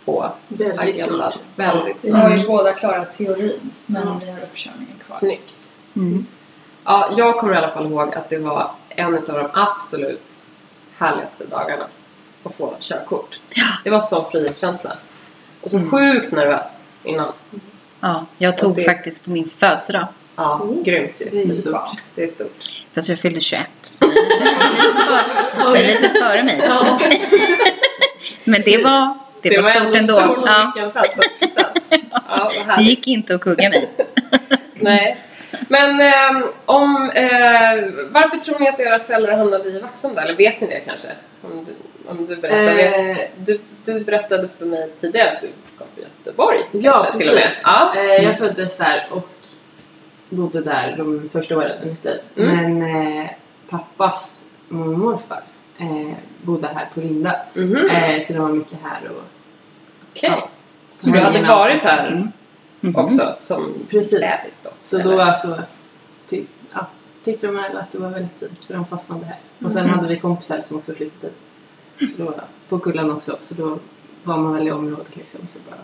[0.05, 1.33] på Väldigt agendan.
[1.33, 1.42] stort.
[1.57, 2.23] Väldigt Vi snart.
[2.23, 4.19] har ju båda klarat teorin, men Ja.
[4.25, 4.99] vi har uppkörningen kvar.
[5.19, 5.77] Snyggt.
[5.97, 6.27] Mm.
[6.85, 10.44] Ja, jag kommer i alla fall ihåg att det var en av de absolut
[10.98, 11.87] härligaste dagarna
[12.44, 13.40] att få körkort.
[13.85, 14.90] Det var sån frihetskänsla.
[15.61, 17.32] Och så sjukt nervöst innan.
[18.00, 20.06] Ja, jag tog det- faktiskt på min födelsedag.
[20.37, 21.30] Ja, grymt ju.
[21.30, 22.02] Det är stort.
[22.14, 22.85] Det är stort.
[22.92, 23.66] Fast jag fyllde 21.
[23.82, 24.04] Så
[25.72, 26.61] ni är lite, för, före mig.
[26.68, 26.98] Ja.
[28.44, 30.20] Men det var, det var stort ändå.
[30.20, 32.02] stort och Ja, festpresent.
[32.28, 33.90] Ja, det gick inte att kugga mig.
[34.74, 35.18] Nej.
[35.68, 37.11] Men ehm, om...
[37.11, 37.30] Eh,
[38.11, 40.18] varför tror ni att era föräldrar hamnade i Vaxholm?
[40.18, 41.09] Eller vet ni det kanske?
[41.42, 41.72] Om du,
[42.11, 42.78] om du berättar.
[43.11, 43.16] Eh.
[43.37, 46.59] Du, du berättade för mig tidigare att du kom från Göteborg.
[46.72, 47.42] Ja, kanske, till och med.
[47.42, 47.62] precis.
[47.64, 47.92] Ja.
[47.96, 49.28] Eh, jag föddes där och
[50.28, 52.18] bodde där de första åren i mitt liv.
[52.37, 52.78] Mm.
[52.78, 53.26] Men eh,
[53.68, 55.42] pappas mormor och morfar
[55.78, 57.37] eh, bodde här på Linda.
[57.54, 57.90] Mhm.
[57.90, 59.22] Eh, så de var mycket här och
[60.12, 60.30] Okej.
[60.37, 60.48] ja.
[60.98, 62.32] Så du hade varit här Mm.
[62.80, 62.96] Mhm.
[62.96, 64.20] också som Precis.
[64.20, 64.70] bebis då?
[64.82, 65.12] Så eller?
[65.16, 65.62] då alltså
[66.28, 66.86] ty, ja,
[67.24, 69.38] tyckte de att det var väldigt fint så de fastnade här.
[69.66, 69.98] Och sen Mm.
[69.98, 71.32] hade vi kompisar som också flyttade
[71.98, 72.10] dit.
[72.16, 72.34] Så då,
[72.68, 73.36] på Kullan också.
[73.40, 73.78] Så då
[74.24, 75.40] var man väl i området liksom.
[75.40, 75.80] Så bara,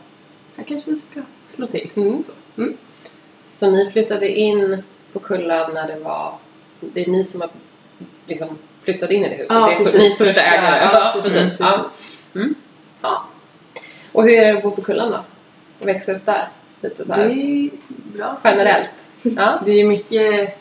[0.57, 1.91] här kanske vi ska slå till.
[1.95, 2.23] Mm.
[2.23, 2.63] Så.
[2.63, 2.77] Mm.
[3.49, 6.35] Så ni flyttade in på Kullan när det var...
[6.81, 7.51] Det är ni som har
[8.27, 9.49] liksom flyttat in i det huset?
[9.49, 10.91] det är för, ni första ägare?
[10.93, 11.57] Ja, precis.
[11.61, 11.85] Ja.
[11.85, 12.57] precis.
[13.03, 13.25] Ja.
[14.13, 15.21] Och hur är det att bo på Kullan då?
[15.87, 16.49] Växa upp där?
[16.83, 17.69] Lite så Det här, är
[18.17, 18.37] bra.
[18.45, 18.93] generellt?
[19.23, 19.59] Ja.
[19.65, 20.59] Det är mycket...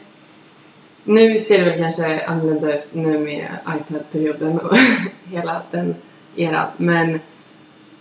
[1.03, 4.77] Nu ser det väl kanske annorlunda ut nu med iPad-perioden och
[5.25, 5.95] hela den
[6.35, 6.67] eran.
[6.77, 7.19] Men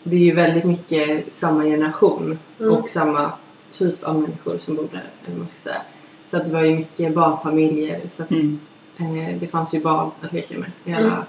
[0.03, 2.73] det är ju väldigt mycket samma generation Mm.
[2.73, 3.33] och samma
[3.71, 4.99] typ av människor som bor där.
[5.25, 5.83] Eller vad man ska säga.
[6.25, 8.01] Så att det var ju mycket barnfamiljer.
[8.09, 8.59] Så att, Mm.
[8.99, 11.23] eh, det fanns ju barn att leka med i alla, Mm.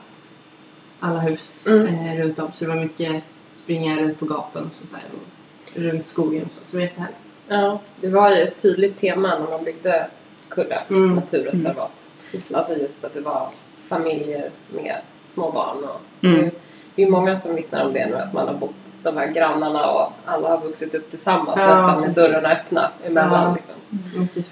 [0.99, 1.85] alla hus Mm.
[1.95, 2.51] eh, runt om.
[2.53, 3.23] Så det var mycket
[3.53, 5.01] springa runt på gatan och sånt där.
[5.13, 5.27] Och
[5.75, 6.71] runt skogen och så.
[6.71, 7.17] Det var jättehärligt.
[7.47, 10.07] Ja, det var ju ett tydligt tema när man byggde
[10.49, 11.15] Kulla Mm.
[11.15, 12.09] naturreservat.
[12.53, 13.49] Alltså just att det var
[13.87, 14.95] familjer med
[15.33, 15.77] små barn.
[15.83, 16.39] Och Mm.
[16.41, 16.51] det, är-
[16.95, 19.91] det är många som vittnar om det nu, att man har bott, de här grannarna
[19.91, 23.49] och alla har vuxit upp tillsammans Ja, nästan med dörrarna öppna emellan.
[23.49, 23.55] Ja.
[23.55, 23.75] Liksom.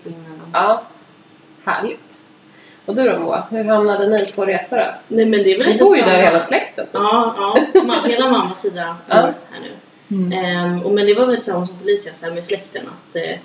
[0.04, 0.50] Mellan.
[0.54, 0.82] Ja,
[1.66, 2.20] härligt.
[2.86, 4.86] Och du då Moa, hur hamnade ni på resa då?
[5.08, 6.86] Nej men det är väl Ni bor ju där hela släkten.
[6.86, 6.94] typ.
[6.94, 7.36] Ja,
[7.74, 7.80] ja.
[7.82, 9.16] Ma- hela mammas sida Ja.
[9.16, 9.70] här nu.
[10.12, 10.32] Mm.
[10.32, 11.76] Ehm, och men det var väl samma som
[12.24, 13.38] här med släkten att eh,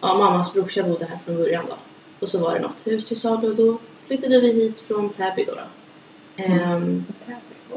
[0.00, 1.76] ja, mammas brorsa bodde här från början då.
[2.20, 5.44] Och så var det något hus till salu och då flyttade vi hit från Täby
[5.44, 5.54] då.
[5.54, 5.62] då.
[6.36, 7.04] Ehm,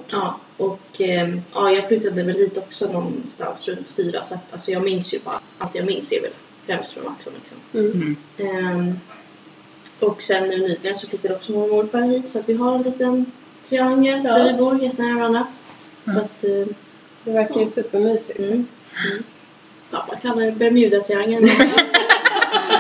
[0.08, 4.72] ja, och ehm, ja, jag flyttade väl hit också någonstans runt fyra så att alltså,
[4.72, 6.32] jag minns ju bara, allt jag minns är väl
[6.66, 7.58] främst från Vaxholm liksom.
[7.74, 8.16] Mm.
[8.38, 9.00] Ehm,
[10.00, 12.76] och sen nu nyligen så flyttade också mormor och morfar hit så att vi har
[12.76, 13.32] en liten
[13.66, 15.48] triangel där vi bor jättenära varandra.
[16.14, 16.68] Så att, eh,
[17.26, 18.40] Det verkar ju supermysigt.
[18.40, 18.68] mm, mm.
[19.92, 21.48] Pappa kallar det Bermudatriangeln.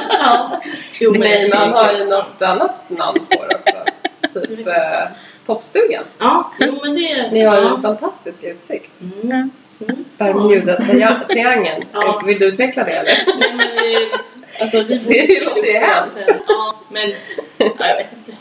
[0.10, 0.62] ja.
[0.99, 4.47] Jo, men Nej, man har ju något annat namn på det också.
[4.47, 4.73] typ eh,
[5.45, 6.03] Toppstugan.
[6.19, 7.31] Ja, jo men det...
[7.31, 7.79] Ni har ju en ja.
[7.81, 8.91] fantastisk utsikt.
[9.23, 9.49] Mm.
[10.17, 11.86] Bermuda-triangeln.
[11.93, 12.21] Ja.
[12.25, 13.39] Vill du utveckla det eller?
[13.39, 14.12] Nej, men vi,
[14.62, 16.23] alltså, vi Det låter ju hemskt.
[16.47, 17.10] Ja, men
[17.58, 18.38] ja, jag vet inte.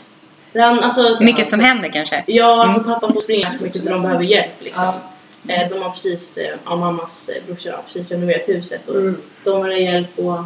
[0.53, 2.23] Den, alltså, Mycket som händer kanske.
[2.27, 4.85] Ja, alltså pappa får springa så mycket för de behöver hjälp liksom.
[4.85, 5.01] Ja.
[5.47, 9.17] Eh, De har precis, eh, ja, mammas eh, brorsa har precis renoverat huset och Mm.
[9.43, 10.37] de har hjälp och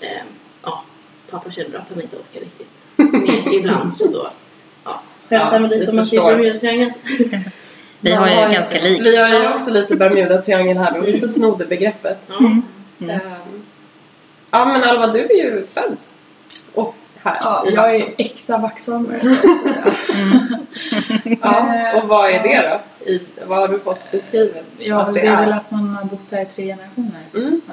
[0.00, 0.08] eh,
[0.62, 0.84] ja,
[1.30, 2.86] pappa känner att han inte orkar riktigt
[3.46, 4.30] med ibland så då
[4.84, 6.22] ja, skämtar Ja, man lite om att det är.
[6.22, 6.92] Bermudatriangeln.
[8.00, 9.06] Vi har ju ganska likt.
[9.06, 12.18] Vi har ju också lite Bermuda-triangeln här och vi försnodde begreppet.
[12.28, 12.38] Ja.
[12.38, 12.62] Mm.
[13.10, 13.20] Ehm,
[14.50, 15.96] Ja men Alva, du är ju född
[17.24, 18.12] här Ja, i jag Vaxholm.
[18.16, 19.94] är äkta vaxholmare så att säga.
[21.42, 23.10] Ja, och vad är det då?
[23.10, 26.28] I, vad har du fått beskrivet Ja, att det är väl att man har bott
[26.28, 27.22] där i tre generationer.
[27.34, 27.60] Mm.
[27.66, 27.72] Ja.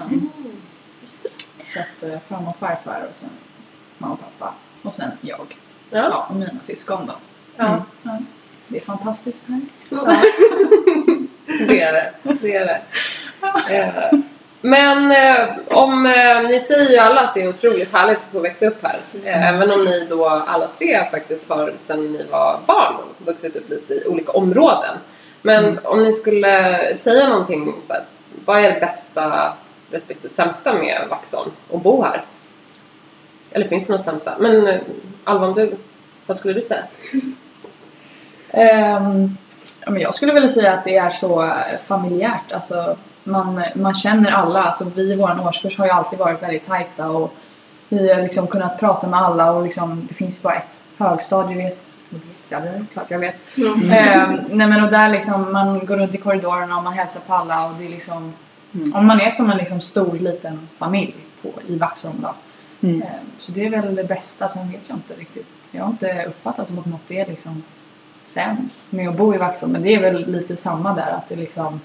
[1.62, 3.30] Så att eh, farmor och farfar och sen
[3.98, 4.54] mamma och pappa.
[4.82, 5.58] Och sen jag.
[5.90, 6.00] Ja.
[6.00, 7.14] Ja, och mina syskon då.
[7.58, 7.66] Ja.
[7.68, 7.82] Mm.
[8.04, 8.18] Ja.
[8.68, 9.62] Det är fantastiskt här.
[11.68, 12.12] Det är det.
[12.42, 12.82] det, är det.
[14.62, 18.40] Men eh, om, eh, ni säger ju alla att det är otroligt härligt att få
[18.40, 19.00] växa upp här.
[19.26, 23.70] Eh, även om ni då alla tre faktiskt har sedan ni var barn vuxit upp
[23.70, 24.98] lite i olika områden.
[25.42, 28.04] Men om ni skulle säga någonting, så här,
[28.46, 29.54] vad är det bästa
[29.92, 32.22] respektive sämsta med Vaxholm och bo här?
[33.52, 34.34] Eller finns det något sämsta?
[34.40, 34.80] Men eh,
[35.24, 35.76] Alva, om du,
[36.26, 36.84] vad skulle du säga?
[39.88, 41.54] Men jag skulle vilja säga att det är så
[41.88, 42.52] familjärt.
[42.52, 44.64] Alltså, man, man känner alla.
[44.64, 47.34] Alltså, vi i vår årskurs har ju alltid varit väldigt tajta och
[47.90, 51.80] vi har liksom kunnat prata med alla och liksom, det finns bara ett högstadie, vet,
[52.10, 53.36] vet jag, det är klart jag vet.
[53.56, 53.76] Ja.
[53.92, 57.34] Ehm, nej men och där liksom, man går runt i korridorerna och man hälsar på
[57.34, 58.34] alla och det är liksom,
[58.94, 62.34] om man är som en liksom stor liten familj på, i Vaxholm då.
[62.88, 63.02] Mm.
[63.02, 65.48] Ehm, så det är väl det bästa, sen vet jag inte riktigt.
[65.72, 67.64] Jag har inte uppfattat som att något är liksom
[68.30, 71.36] sämst med att bo i Vaxholm, men det är väl lite samma där att det
[71.36, 71.82] liksom,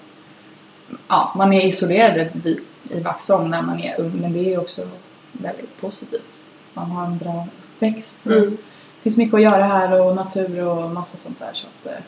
[1.09, 4.89] ja, man är isolerade vid, i Vaxholm när man är ung, men det är också
[5.33, 6.29] väldigt positivt.
[6.75, 7.47] Man har en bra
[7.79, 8.27] växt.
[8.27, 8.51] Mm.
[8.51, 11.51] Det finns mycket att göra här och natur och massa sånt där.
[11.55, 12.03] Så att, eh,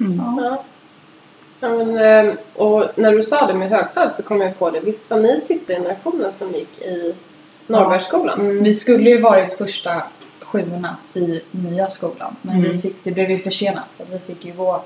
[0.00, 0.16] Mm.
[0.18, 0.42] ja.
[0.44, 0.64] Ja.
[1.60, 1.98] Ja, men,
[2.28, 4.80] eh, och när du sa det med högstadiet så kom jag på det.
[4.80, 7.14] Visst var ni sista generationen som gick i
[7.66, 8.40] Norrbergsskolan?
[8.40, 8.64] Mm.
[8.64, 10.02] Vi skulle ju varit första
[10.40, 12.36] sjuorna i nya skolan.
[12.42, 12.70] Men Mm.
[12.72, 14.82] vi fick, det blev ju försenat så vi fick ju gå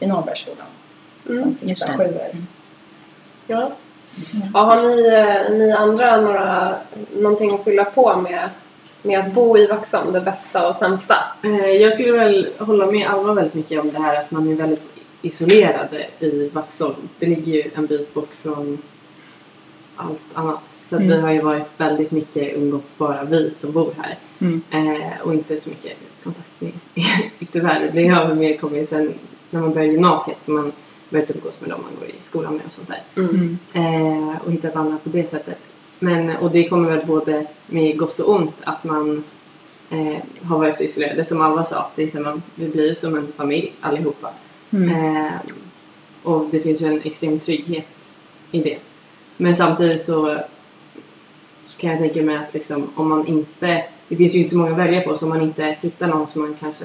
[0.00, 0.66] i Norrbergsskolan
[1.28, 2.20] Mm, som sista sjuor.
[3.50, 3.72] Ja.
[4.54, 4.60] ja.
[4.60, 6.74] Har ni, eh, ni andra några,
[7.16, 8.48] någonting att fylla på med,
[9.02, 10.12] med att bo i Vaxholm?
[10.12, 11.14] Det bästa och sämsta?
[11.42, 14.54] Eh, Jag skulle väl hålla med Alva väldigt mycket om det här att man är
[14.54, 17.08] väldigt isolerade i Vaxholm.
[17.18, 18.78] Det ligger ju en bit bort från
[19.96, 20.60] allt annat.
[20.70, 21.22] Så att vi Mm.
[21.24, 24.18] har ju varit väldigt mycket umgåtts bara vi som bor här.
[24.38, 24.62] Mm.
[24.70, 25.92] Eh, och inte så mycket
[26.24, 26.72] kontakt med
[27.40, 27.90] yttervärlden.
[27.94, 29.14] Det har väl mer kommit sen
[29.50, 30.72] när man börjar gymnasiet som man
[31.10, 33.02] börjat umgås med dem man går i skolan med och sånt där.
[33.16, 33.58] Mm.
[33.72, 35.74] Eh, och hittat andra på det sättet.
[35.98, 39.24] Men, och det kommer väl både med gott och ont att man
[39.90, 41.24] eh, har varit så isolerade.
[41.24, 44.30] Som Alva sa, det är som man, vi blir som en familj allihopa.
[44.70, 45.16] Mm.
[45.16, 45.32] Eh,
[46.22, 48.14] och det finns ju en extrem trygghet
[48.50, 48.78] i det.
[49.36, 50.38] Men samtidigt så,
[51.66, 53.84] så kan jag tänka mig att liksom, om man inte...
[54.08, 56.26] Det finns ju inte så många att välja på så om man inte hittar någon
[56.26, 56.84] som man kanske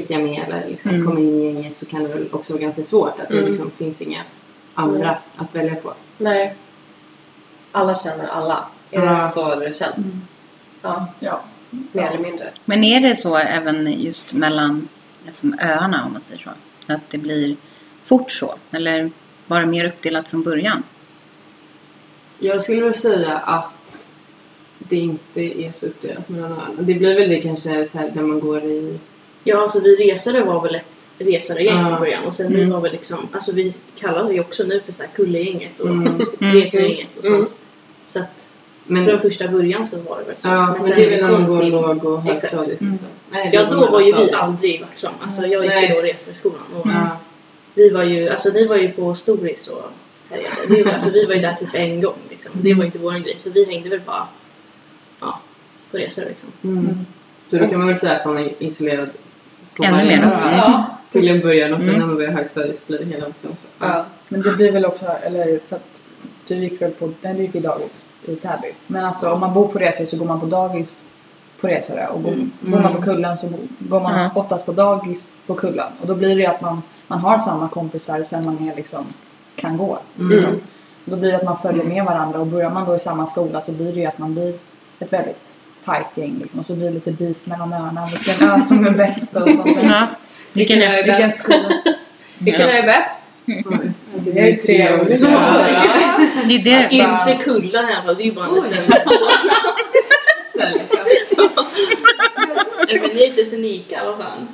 [0.00, 1.06] klickar med eller liksom Mm.
[1.06, 3.48] kommer in i gänget så kan det väl också vara ganska svårt att det Mm.
[3.48, 4.22] liksom finns inga
[4.74, 5.92] andra att välja på.
[6.18, 6.54] Nej.
[7.72, 8.64] Alla känner alla.
[8.90, 10.14] Är det så det känns?
[10.82, 11.40] Ja, Ja.
[11.92, 12.50] mer eller mindre.
[12.64, 14.88] Men är det så även just mellan
[15.24, 16.50] liksom, öarna om man säger så?
[16.86, 17.56] Att det blir
[18.02, 18.54] fort så?
[18.70, 19.10] Eller
[19.46, 20.82] var det mer uppdelat från början?
[22.38, 23.98] Jag skulle väl säga att
[24.78, 26.68] det inte är så uppdelat mellan öarna.
[26.78, 28.98] Det blir väl det kanske så här när man går i...
[29.44, 31.88] Ja, alltså vi resare var väl ett resargäng Ja.
[31.88, 32.70] från början och sen vi Mm.
[32.72, 35.88] var väl liksom, alltså vi kallar det ju också nu för så här Kullegänget och
[35.88, 36.06] Mm.
[36.06, 36.26] Mm.
[36.54, 37.36] resargänget och sånt.
[37.36, 37.48] Mm.
[38.06, 38.48] Så att
[38.86, 40.48] Men, från första början så var det väl så.
[40.48, 42.80] ja, men, sen det är väl när man går till- låg och högstadiet.
[42.80, 42.92] Mm.
[42.92, 43.08] Liksom.
[43.30, 45.14] Nej, Ja, då var ju vi aldrig Vaxholm.
[45.20, 47.16] Alltså jag gick ju då reseskolan och Ja.
[47.74, 49.82] vi var ju, alltså ni var ju på Storis och
[50.30, 50.56] härjade.
[50.68, 52.52] Vi var, alltså vi var ju där typ en gång liksom.
[52.54, 54.26] Det var inte våran grej så vi hängde väl bara,
[55.20, 55.40] ja,
[55.90, 56.48] på resor liksom.
[56.64, 57.06] Mm.
[57.50, 59.08] Så då kan man väl säga att man är isolerad
[59.82, 60.28] Ännu mer då.
[60.28, 60.84] ö Ja.
[61.12, 62.00] Till en början och sen Mm.
[62.00, 63.46] när man börjar högstadiet så blir det hela också.
[63.48, 63.54] Så.
[63.78, 64.04] Ja.
[64.28, 66.02] Men det blir väl också, eller för att
[66.48, 68.72] du gick väl på, nej, du gick i dagis i Täby.
[68.86, 71.08] Men alltså om man bor på Resare så går man på dagis
[71.60, 72.50] på Resare och går, Mm.
[72.60, 74.30] bor man på Kullen så går man Ja.
[74.34, 75.92] oftast på dagis på Kullen.
[76.00, 79.04] Och då blir det att man, man har samma kompisar sen man är liksom,
[79.56, 79.98] kan gå.
[80.18, 80.60] Mm.
[81.04, 83.60] Då blir det att man följer med varandra och börjar man då i samma skola
[83.60, 84.54] så blir det ju att man blir
[84.98, 85.54] ett väldigt
[85.84, 86.60] tajt gäng liksom.
[86.60, 89.78] Och så blir det lite beef mellan öarna, vilken ö som är bäst och sånt.
[89.82, 90.06] Ja.
[90.52, 91.38] Vilken är är Vilken bäst?
[91.38, 91.72] skola?
[92.38, 93.20] Vilken är bäst?
[94.14, 96.18] Alltså, det är ju tre olika Ja.
[96.48, 96.94] Det är det.
[96.94, 98.98] Inte Kullan här va, det är ju bara en liten...
[102.88, 104.48] Nej men ni är inte så unika, vad fan.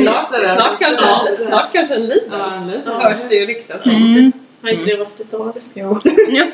[0.00, 1.06] Snart, snart, kanske,
[1.42, 2.40] snart kanske en liten.
[2.86, 3.86] Hörs det ju ryktas.
[3.86, 4.32] Mm.
[4.66, 5.52] Har inte det varit ett tag?
[5.74, 6.00] Jo.
[6.28, 6.46] Ja.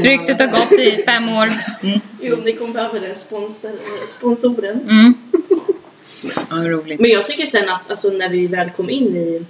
[0.00, 1.52] Ryktet har gått i fem år.
[1.82, 2.00] Mm.
[2.20, 3.70] Jo, ni kommer behöva den sponsor,
[4.18, 4.80] sponsoren.
[4.90, 5.14] Mm.
[6.50, 7.00] Ja, roligt.
[7.00, 9.44] Men jag tycker sen att alltså, när vi väl kom in i,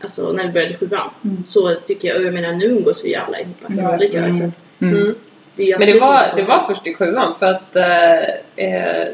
[0.00, 1.42] alltså när vi började sjuan, Mm.
[1.46, 3.94] så tycker jag, och jag menar nu umgås vi alla ihop Ja.
[3.94, 4.34] olika Mm.
[4.34, 4.50] så att
[4.80, 4.94] Mm.
[4.96, 5.14] Mm.
[5.56, 8.18] det Men det var, det var först i sjuan för att eh,
[8.56, 9.06] eh,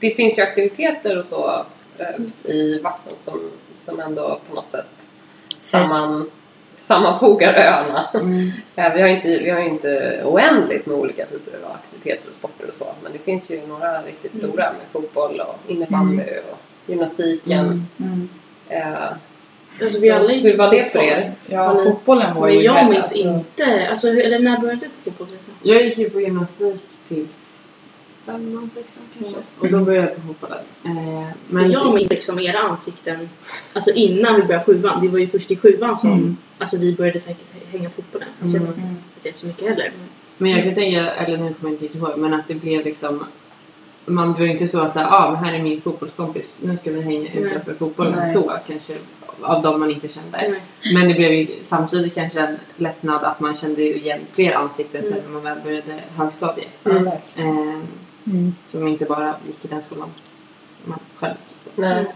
[0.00, 1.66] det finns ju aktiviteter och så
[1.98, 3.40] eh, i Vaxholm som,
[3.80, 5.08] som ändå på något sätt
[5.62, 6.30] samman,
[6.80, 8.08] sammanfogar öarna.
[8.14, 8.50] Mm.
[8.76, 12.28] Eh, vi har ju inte, vi har ju inte oändligt med olika typer av aktiviteter
[12.28, 14.46] och sporter och så men det finns ju några riktigt Mm.
[14.48, 17.86] stora med fotboll och innebandy och gymnastiken.
[17.98, 18.28] Mm.
[18.68, 19.08] Eh,
[19.82, 21.32] Alltså, vi så alla gick hur var det för er?
[21.46, 24.80] Ja, ni- fotbollen var ju Men jag väldigt- minns alltså- inte, alltså, eller när började
[25.04, 25.38] du på fotboll?
[25.62, 27.61] Jag gick ju på gymnastik tills
[28.26, 29.40] femman, sexan kanske.
[29.58, 30.58] Och då började jag på fotbollen.
[30.84, 33.28] Eh, Men jag minns liksom era ansikten,
[33.72, 36.36] alltså innan vi började sjuan, det var ju först i sjuan som Mm.
[36.58, 38.28] alltså, vi började säkert hänga fotbollen.
[38.42, 38.74] Alltså, jag Mm.
[38.74, 39.92] vet inte att det är så mycket heller.
[40.38, 42.84] Men, jag kan tänka, eller nu kommer jag inte riktigt ihåg, men att det blev
[42.84, 43.24] liksom
[44.06, 46.90] man, det var ju inte så att säga, ah, här är min fotbollskompis, nu ska
[46.90, 47.32] vi hänga Nej.
[47.42, 48.14] utanför fotbollen.
[48.16, 48.34] Nej.
[48.34, 48.94] Så kanske,
[49.40, 50.38] av de man inte kände.
[50.48, 50.60] nej.
[50.94, 55.12] Men det blev ju samtidigt kanske en lättnad att man kände igen fler ansikten sen
[55.18, 55.24] Mm.
[55.24, 56.86] när man väl började högstadiet.
[56.86, 57.06] Mm.
[57.06, 57.80] Eh,
[58.26, 58.54] Mm.
[58.66, 60.08] som inte bara gick i den skolan
[60.84, 61.76] man själv gick.
[61.76, 61.92] Nej.
[61.92, 62.08] Mm.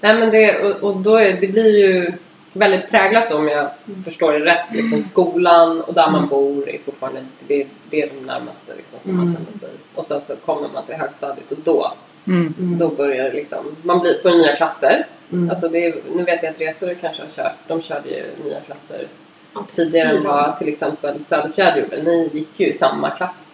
[0.00, 2.12] Nej men det, och, och då är, det blir ju
[2.52, 3.70] väldigt präglat om jag
[4.04, 4.72] förstår det rätt.
[4.72, 6.28] Liksom, skolan och där man Mm.
[6.28, 9.34] bor är fortfarande det, det är de närmaste liksom, som man Mm.
[9.36, 9.68] känner sig.
[9.94, 11.92] Och sen så kommer man till högstadiet och då,
[12.26, 12.54] Mm.
[12.78, 15.06] då börjar det liksom, man blir, får nya klasser.
[15.32, 15.50] Mm.
[15.50, 18.60] Alltså det är, nu vet jag att Resor kanske har kört, de körde ju nya
[18.60, 19.06] klasser
[19.54, 22.02] typ tidigare än vad till exempel Söderfjärd gjorde.
[22.02, 23.53] Ni gick ju i samma klass.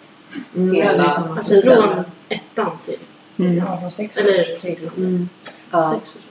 [0.56, 1.32] Mm, hela-.
[1.36, 2.96] Alltså från ettan till
[3.38, 3.56] Mm.
[3.58, 4.90] Ja, från sex Eller- års till.
[4.96, 5.28] Mm.
[5.70, 5.90] Ja.
[6.00, 6.22] sex år.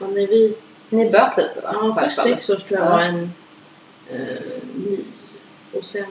[0.00, 0.54] Ja, när vi,
[0.88, 1.70] Ni böt lite va?
[1.74, 2.90] ja, först sex års tror jag Ja.
[2.90, 3.32] var en
[4.10, 4.18] eh,
[4.74, 4.98] ny
[5.72, 6.04] och sen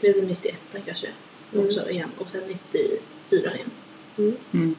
[0.00, 1.06] blev det nytt i ettan kanske.
[1.54, 1.66] Mm.
[1.66, 2.08] Också igen.
[2.18, 2.98] Och sen nytt i
[3.30, 3.70] fyran igen.
[4.52, 4.74] Mm.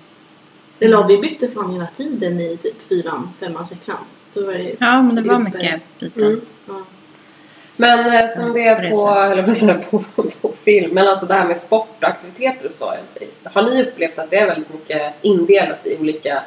[0.80, 3.98] Eller ja, vi bytte fan hela tiden i typ fyran, femman, sexan.
[4.34, 6.28] Då var det Ja, men det var mycket byten.
[6.28, 6.42] Mm.
[6.68, 6.84] Ja.
[7.82, 10.04] Men eh, som det är på, eller på, säga, på,
[10.41, 12.94] på film, men alltså det här med sport och aktiviteter och så.
[13.44, 16.44] Har ni upplevt att det är väldigt mycket indelat i olika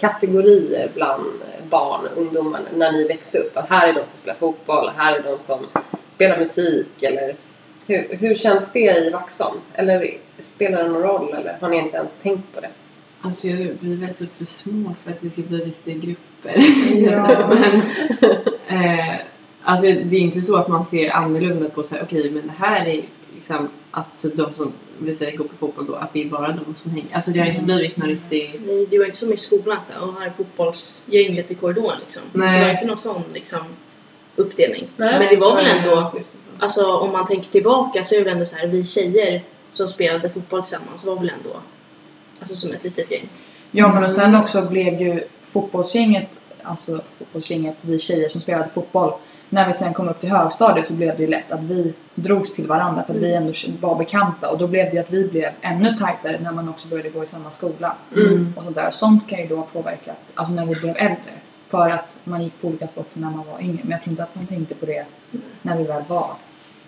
[0.00, 1.24] kategorier bland
[1.70, 3.56] barn och ungdomar när ni växte upp?
[3.56, 5.66] Att här är de som spelar fotboll, här är de som
[6.10, 7.34] spelar musik eller
[7.86, 9.60] hur, hur känns det i Vaxholm?
[9.74, 10.06] Eller
[10.38, 12.70] spelar det någon roll eller har ni inte ens tänkt på det?
[13.20, 16.54] Alltså jag, vi är väl typ för små för att det ska bli riktiga grupper.
[16.94, 17.48] Ja.
[18.68, 19.16] men, eh,
[19.62, 22.02] alltså det är inte så att man ser annorlunda på sig.
[22.02, 23.02] okej men det här är
[23.34, 26.74] liksom att de som vi säger går på fotboll då, att det är bara de
[26.74, 27.06] som hänger.
[27.12, 28.60] Alltså det har inte blivit någon riktig...
[28.66, 31.98] Nej, det var inte som i skolan så här, och här är fotbollsgänget i korridoren
[32.00, 32.22] liksom.
[32.32, 32.58] Nej.
[32.58, 33.60] Det var inte någon sån liksom
[34.36, 34.88] uppdelning.
[34.96, 36.12] Nej, Men det var väl ändå,
[36.58, 39.88] alltså om man tänker tillbaka så är det väl ändå så här, vi tjejer som
[39.88, 41.56] spelade fotboll tillsammans var väl ändå
[42.40, 43.28] alltså som ett litet gäng.
[43.70, 49.12] Ja, men och sen också blev ju fotbollsgänget alltså fotbollsgänget, vi tjejer som spelade fotboll.
[49.52, 52.54] När vi sen kom upp till högstadiet så blev det ju lätt att vi drogs
[52.54, 55.28] till varandra för att vi ändå var bekanta och då blev det ju att vi
[55.28, 57.94] blev ännu tajtare när man också började gå i samma skola.
[58.16, 58.54] Mm.
[58.56, 58.90] Och sånt där.
[58.90, 61.32] Sånt kan ju då ha påverkat, alltså när vi blev äldre.
[61.68, 63.80] För att man gick på olika sporter när man var yngre.
[63.82, 65.04] Men jag tror inte att man tänkte på det
[65.62, 66.26] när vi väl var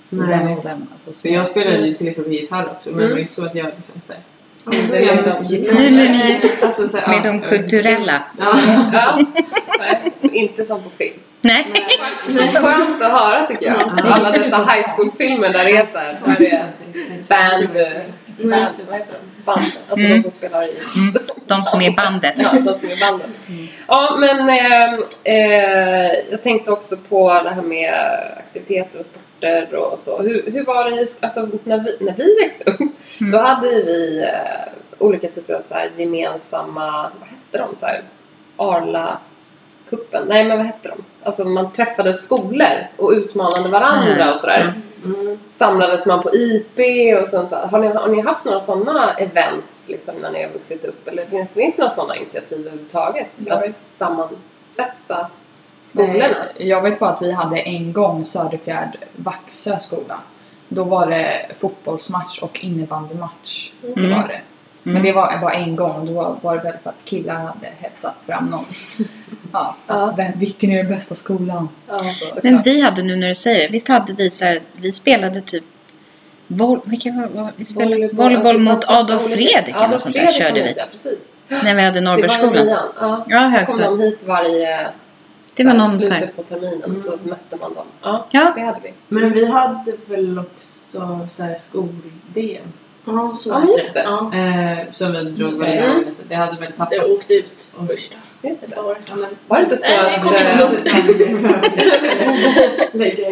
[0.08, 0.56] Nej.
[0.58, 0.86] åldern.
[0.92, 1.20] Alltså, så.
[1.20, 3.66] För jag spelade ju till exempel gitarr också men det var inte så att jag
[3.66, 4.22] liksom såhär...
[4.66, 5.76] Ja, är jag liksom.
[5.76, 8.22] Du med, med, Alltså, så här, med de kulturella.
[8.38, 8.58] Ja.
[8.92, 9.20] Ja.
[9.78, 11.20] Nej, så inte som på film.
[11.44, 11.66] Nej.
[12.54, 14.00] Skönt att höra tycker jag.
[14.12, 16.66] Alla dessa high school-filmer där det är så här, så här det är
[17.28, 19.42] band, eh, band, vad heter de?
[19.44, 20.16] Band, alltså Mm.
[20.16, 21.14] de som spelar i Mm.
[21.46, 22.34] De som är i bandet.
[22.36, 23.30] Ja, de som är banden.
[23.88, 24.94] Ja, men eh,
[25.34, 27.94] eh, jag tänkte också på det här med
[28.38, 30.22] aktiviteter och sporter och så.
[30.22, 32.78] Hur, hur var det alltså, när, vi, när vi växte upp?
[33.32, 37.76] Då hade vi eh, olika typer av så här, gemensamma, vad hette de?
[37.76, 38.02] Så här,
[38.56, 39.18] Arla
[39.96, 40.24] kuppen.
[40.28, 41.04] Nej, men vad hette de?
[41.22, 44.72] Alltså man träffade skolor och utmanade varandra och sådär.
[45.04, 45.38] Mm.
[45.50, 46.78] Samlades man på IP
[47.22, 47.56] och sånt så.
[47.56, 51.08] Har ni, har ni haft några sådana events liksom när ni har vuxit upp?
[51.08, 53.26] Eller finns, finns det några sådana initiativ överhuvudtaget?
[53.36, 55.26] Jag Att vet- sammansvetsa
[55.82, 56.12] skolorna?
[56.12, 60.18] Nej, Jag vet bara att vi hade en gång Söderfjärd Vaxö skola.
[60.68, 63.72] Då var det fotbollsmatch och innebandymatch.
[63.80, 64.10] Det Mm.
[64.20, 64.40] var det.
[64.86, 66.06] Men det var bara en gång.
[66.06, 68.64] Då var- var det väl för att killar hade hetsat fram någon.
[69.52, 69.76] Ja.
[69.86, 70.14] Ja.
[70.16, 71.68] Vem, vilken är den bästa skolan?
[71.88, 72.42] Ja, såklart.
[72.44, 75.40] Men vi hade nu när du säger det, visst hade vi så här, vi spelade
[75.40, 75.64] typ
[76.46, 80.32] Vol, vilka var, var, vi spelade volleyboll, alltså, mot Adolf Fredrik eller något sånt där
[80.32, 80.68] körde vi.
[80.68, 81.40] hit, Ja, precis.
[81.48, 82.66] När vi hade Det var i Norrbergsskolan.
[82.68, 82.84] Ja.
[83.00, 83.90] Ja, Då kom högstadiet.
[83.90, 84.86] de hit varje
[85.54, 87.84] Det så var någon så slutet på terminen och så mötte man dem.
[88.02, 88.52] Ja, Ja.
[88.56, 88.92] det hade vi.
[89.08, 92.62] Men vi hade väl också så här skol-DM.
[93.04, 94.02] Ja, så Ja, just det.
[94.02, 95.66] Ja, Eh, som vi drog Just det.
[95.66, 96.04] Mm.
[96.28, 97.20] Det hade väl det tappats.
[97.20, 98.12] åkte ut Och- först.
[98.42, 98.74] Just det.
[98.76, 98.96] Ett år.
[99.10, 99.30] Ja, men...
[99.48, 100.86] Var det inte så Nej, jag att...
[100.86, 100.94] eh.
[102.92, 103.22] Nej.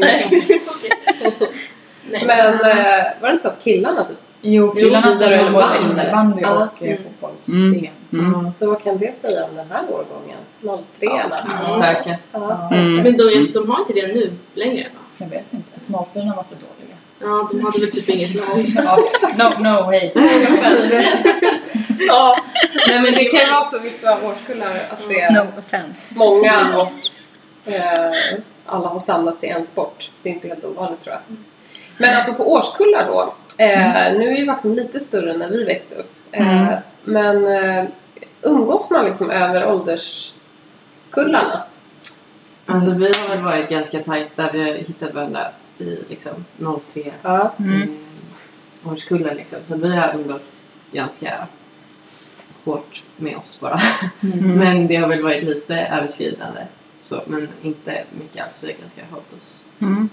[2.27, 5.65] Men eh, var det inte så att killarna typ Jo, killarna vidare tog eller både
[5.67, 5.91] band, eller?
[6.03, 6.69] innebandy Ja.
[6.75, 7.03] och eh, Mm.
[7.03, 7.93] fotbolls-VM.
[8.13, 8.51] Mm.
[8.51, 10.39] Så vad kan det säga om den här årgången?
[10.61, 11.23] 03 Ja,
[11.63, 11.69] ja.
[11.69, 12.17] Starka.
[12.33, 12.69] Ja.
[12.73, 12.97] Mm.
[12.97, 15.01] Men de, de har inte det nu längre va?
[15.19, 15.79] Jag vet inte.
[15.87, 15.95] 04
[16.37, 16.82] var för dåliga.
[17.23, 18.47] Ja, de hade väl typ inget lag.
[18.75, 18.99] Ja,
[19.37, 20.13] no, no, hej.
[21.99, 22.37] ja.
[22.89, 26.15] Nej men det kan ju vara så vissa årskullar att det är no offense.
[26.15, 26.93] många och
[27.73, 30.11] eh, alla har samlats i en sport.
[30.23, 31.37] Det är inte helt ovanligt tror jag.
[31.97, 33.35] Men apropå årskullar då.
[33.65, 36.13] Eh, Nu är ju Vaxholm lite större än när vi växte upp.
[36.33, 36.77] Eh, Mm.
[37.05, 37.85] Men eh,
[38.43, 41.63] umgås man liksom över ålderskullarna?
[42.67, 44.49] Alltså vi har väl varit ganska tajta.
[44.53, 45.47] Vi har hittat varandra
[45.79, 46.45] i liksom
[46.93, 47.53] 03 Ja.
[47.59, 47.83] Mm.
[47.83, 47.89] eh,
[48.93, 49.59] årskullar liksom.
[49.69, 51.47] Så vi har umgåtts ganska
[52.65, 53.81] hårt med oss bara.
[54.21, 54.39] Mm.
[54.59, 56.61] Men det har väl varit lite överskridande.
[57.03, 58.59] Så, men inte mycket alls.
[58.63, 59.65] Vi har ganska hållit oss.
[59.81, 60.09] Mm.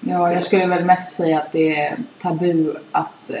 [0.00, 3.40] Ja, jag skulle väl mest säga att det är tabu att eh,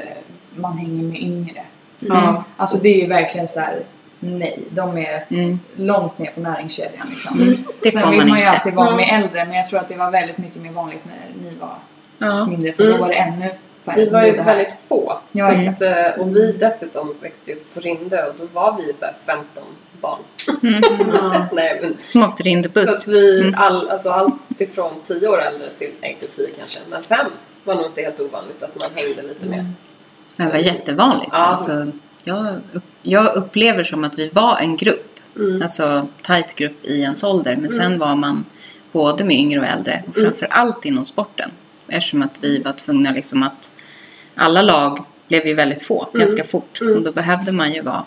[0.54, 1.62] man hänger med yngre.
[1.98, 2.44] Ja.
[2.56, 3.82] Alltså det är ju verkligen så här.
[4.20, 4.60] Nej.
[4.70, 5.60] De är Mm.
[5.76, 7.38] långt ner på näringskedjan liksom.
[7.82, 8.56] Det Sen får vill man man ju inte.
[8.58, 11.42] alltid vara med äldre men jag tror att det var väldigt mycket mer vanligt när
[11.50, 11.74] ni var
[12.18, 12.46] Ja.
[12.46, 12.96] mindre för Mm.
[12.96, 13.50] då var det ännu
[13.84, 15.18] färre Vi var ju väldigt få.
[15.32, 18.86] Ja, så att, eh, och vi dessutom växte upp på Rindö och då var vi
[18.86, 19.64] ju så här 15
[20.00, 20.18] barn.
[21.22, 21.46] Ja.
[21.52, 22.88] Nej, men, Som åkte så rindebuss.
[22.90, 23.54] att vi, Mm.
[23.60, 27.26] all, alltså allt ifrån 10 år äldre till, inte 10 kanske, men 5
[27.64, 29.66] var nog inte helt ovanligt att man hängde lite mer.
[30.36, 31.30] Det var jättevanligt.
[31.32, 31.38] Ja.
[31.38, 31.86] Alltså,
[32.28, 32.60] jag,
[33.02, 35.04] jag upplever som att vi var en grupp.
[35.36, 35.62] Mm.
[35.62, 37.56] Alltså tajt grupp i ens ålder.
[37.56, 38.44] Men sen var man
[38.92, 40.02] både med yngre och äldre.
[40.08, 40.30] Och Mm.
[40.30, 41.50] framför allt inom sporten.
[41.88, 43.72] Eftersom att vi var tvungna liksom att
[44.34, 46.26] alla lag blev ju väldigt få Mm.
[46.26, 46.80] ganska fort.
[46.80, 46.94] Mm.
[46.96, 48.04] Och då behövde man ju vara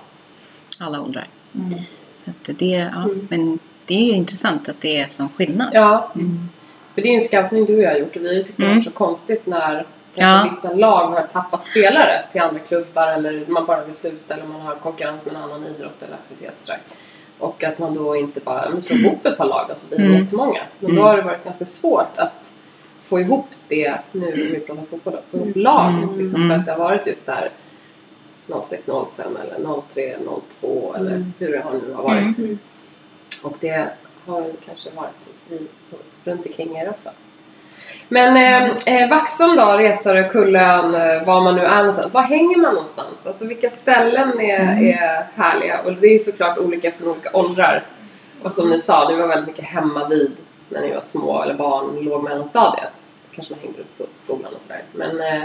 [0.80, 1.28] alla åldrar.
[1.56, 1.70] Mm.
[2.16, 3.28] Så det, ja, Mm.
[3.30, 5.70] men det är ju intressant att det är sån skillnad.
[5.74, 6.50] Ja, Mm.
[6.96, 8.44] för det är ju en scouting du och jag har gjort och vi har ju
[8.44, 8.76] tyckt det Mm.
[8.78, 9.86] varit så konstigt när
[10.22, 10.40] Ja.
[10.44, 14.46] kanske vissa lag har tappat spelare till andra klubbar eller man bara vill sluta eller
[14.46, 16.54] man har konkurrens med en annan idrott eller aktivitet.
[16.54, 16.82] och sådär.
[17.40, 19.98] Och att man då inte bara men slår ihop ett par lag och så blir
[19.98, 20.18] det Mm.
[20.22, 20.62] jättemånga.
[20.80, 21.04] Men då Mm.
[21.04, 22.56] har det varit ganska svårt att
[23.04, 25.90] få ihop det, nu när vi pratar fotboll, då, få ihop lag.
[25.90, 26.20] Mm.
[26.20, 26.50] Liksom, Mm.
[26.50, 27.50] För att det har varit just där
[28.48, 31.34] 06.05 eller 03.02 eller Mm.
[31.40, 32.38] hur det har nu har varit.
[32.38, 32.60] Mm.
[33.44, 33.88] Och det
[34.26, 35.68] har kanske varit i,
[36.24, 37.10] runt omkring er också.
[38.10, 42.14] Men eh, eh, Vaxholm då, Resare, Kullen, eh, var man nu är någonstans.
[42.14, 43.28] Var hänger man någonstans?
[43.28, 45.82] Alltså vilka ställen är, är härliga?
[45.82, 47.84] Och det är ju såklart olika från olika åldrar.
[48.44, 50.32] Och som ni sa, det var väldigt mycket hemma vid
[50.70, 53.04] när ni var små eller barn, låg mellanstadiet.
[53.36, 54.84] Kanske man hängde så- skolan och sådär.
[54.92, 55.42] Men eh,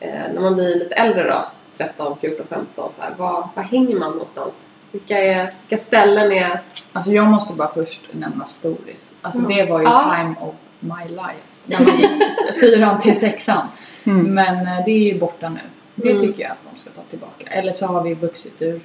[0.00, 1.44] eh, när man blir lite äldre då,
[1.76, 6.60] 13, 14, 15, så här, var, var hänger man någonstans Vilka, är, vilka ställen är...
[6.92, 9.16] Alltså jag måste bara först nämna Storis.
[9.22, 9.48] Alltså Ja.
[9.56, 10.14] det var ju Ja.
[10.16, 10.54] time of
[10.84, 11.44] my life.
[11.64, 13.66] När man gick fyran till sexan.
[14.04, 14.34] Mm.
[14.34, 15.60] Men eh, det är ju borta nu.
[15.94, 16.22] Det Mm.
[16.22, 17.46] tycker jag att de ska ta tillbaka.
[17.46, 18.80] Eller så har vi vuxit ur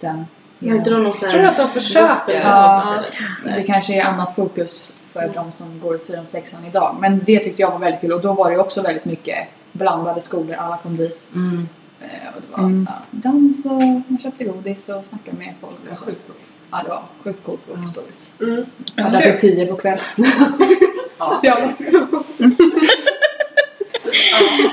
[0.00, 0.26] den.
[0.60, 0.84] Sån Jag
[1.30, 2.40] tror att de försöker.
[2.40, 2.84] Ja.
[3.44, 6.96] Det kanske är annat fokus för de som går i fyran och sexan idag.
[7.00, 9.36] Men det tyckte jag var väldigt kul och då var det ju också väldigt mycket
[9.72, 10.54] blandade skolor.
[10.54, 11.30] Alla kom dit.
[11.34, 11.68] Mm.
[12.00, 12.06] Eh,
[12.36, 12.88] Och det var Mm.
[12.90, 15.74] ja, dans och man köpte godis och snackade med folk.
[15.84, 16.04] Det Och så.
[16.76, 18.34] Ja, det var sjukt coolt på Storis.
[18.40, 18.66] Mm.
[18.96, 20.04] Jag hade till tio på kvällen.
[21.18, 21.84] Så jag var så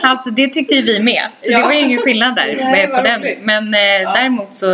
[0.03, 1.23] Alltså det tyckte ju vi med.
[1.37, 1.57] Så Ja.
[1.59, 3.21] det var ju ingen skillnad där Nej, på den.
[3.21, 3.39] roligt.
[3.41, 4.65] Men eh, däremot så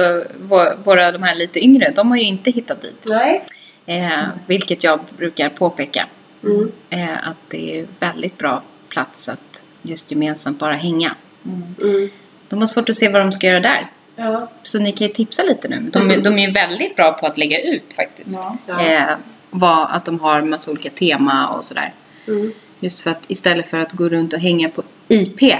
[0.42, 3.06] vå- våra de här lite yngre, de har ju inte hittat dit.
[3.10, 3.42] Nej.
[3.86, 6.06] Eh, vilket jag brukar påpeka.
[6.44, 6.72] Mm.
[6.90, 11.16] Eh, att det är väldigt bra plats att just gemensamt bara hänga.
[11.46, 12.10] Mm.
[12.50, 13.88] De har svårt att se vad de ska göra där.
[14.20, 14.50] Ja.
[14.64, 15.90] Så ni kan ju tipsa lite nu.
[15.94, 18.36] De, är- de är ju väldigt bra på att lägga ut faktiskt.
[18.42, 18.58] Ja.
[18.66, 18.82] Ja.
[18.82, 19.04] Eh,
[19.50, 21.94] vad, att de har massa olika tema och sådär.
[22.28, 22.52] Mm.
[22.80, 25.42] Just för att istället för att gå runt och hänga på IP.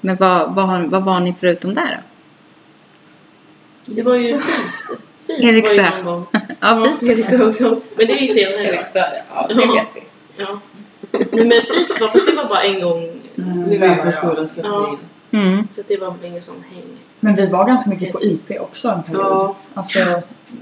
[0.00, 2.00] Men vad, vad, har, vad var ni förutom där
[3.86, 3.94] då?
[3.94, 4.86] Det var ju FIS.
[5.26, 5.82] FIS Eriksö.
[5.82, 6.26] var ju någon gång.
[6.60, 7.80] Ja, Eriksö också.
[7.96, 8.56] Men det är ju senare.
[8.56, 8.62] va?
[8.62, 8.98] Eriksö,
[9.34, 9.72] ja det Ja.
[9.72, 10.02] vet vi.
[10.36, 10.60] Ja.
[11.32, 13.20] Nej men FIS var, det var bara en gång.
[13.70, 14.98] Det var på skolans Ja.
[15.30, 15.68] Mm.
[15.70, 16.84] Så det var väl ingen sån häng.
[17.20, 19.24] Men vi var ganska mycket på IP också en period.
[19.26, 19.56] Ja.
[19.74, 19.98] Alltså,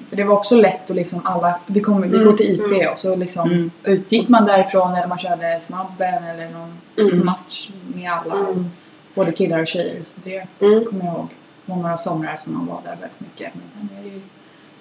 [0.09, 2.61] för det var också lätt att liksom alla, vi, kom, vi Mm, går till IP
[2.67, 2.93] mm.
[2.93, 3.71] och så liksom Mm.
[3.83, 7.27] utgick man därifrån eller man körde snabben eller någon Mm.
[7.27, 8.35] match med alla.
[8.35, 8.71] Mm.
[9.15, 10.03] Både killar och tjejer.
[10.07, 10.85] Så det Mm.
[10.85, 11.29] kommer jag ihåg.
[11.67, 13.53] Det var några somrar som man var där väldigt mycket.
[13.55, 14.21] Men sen är det ju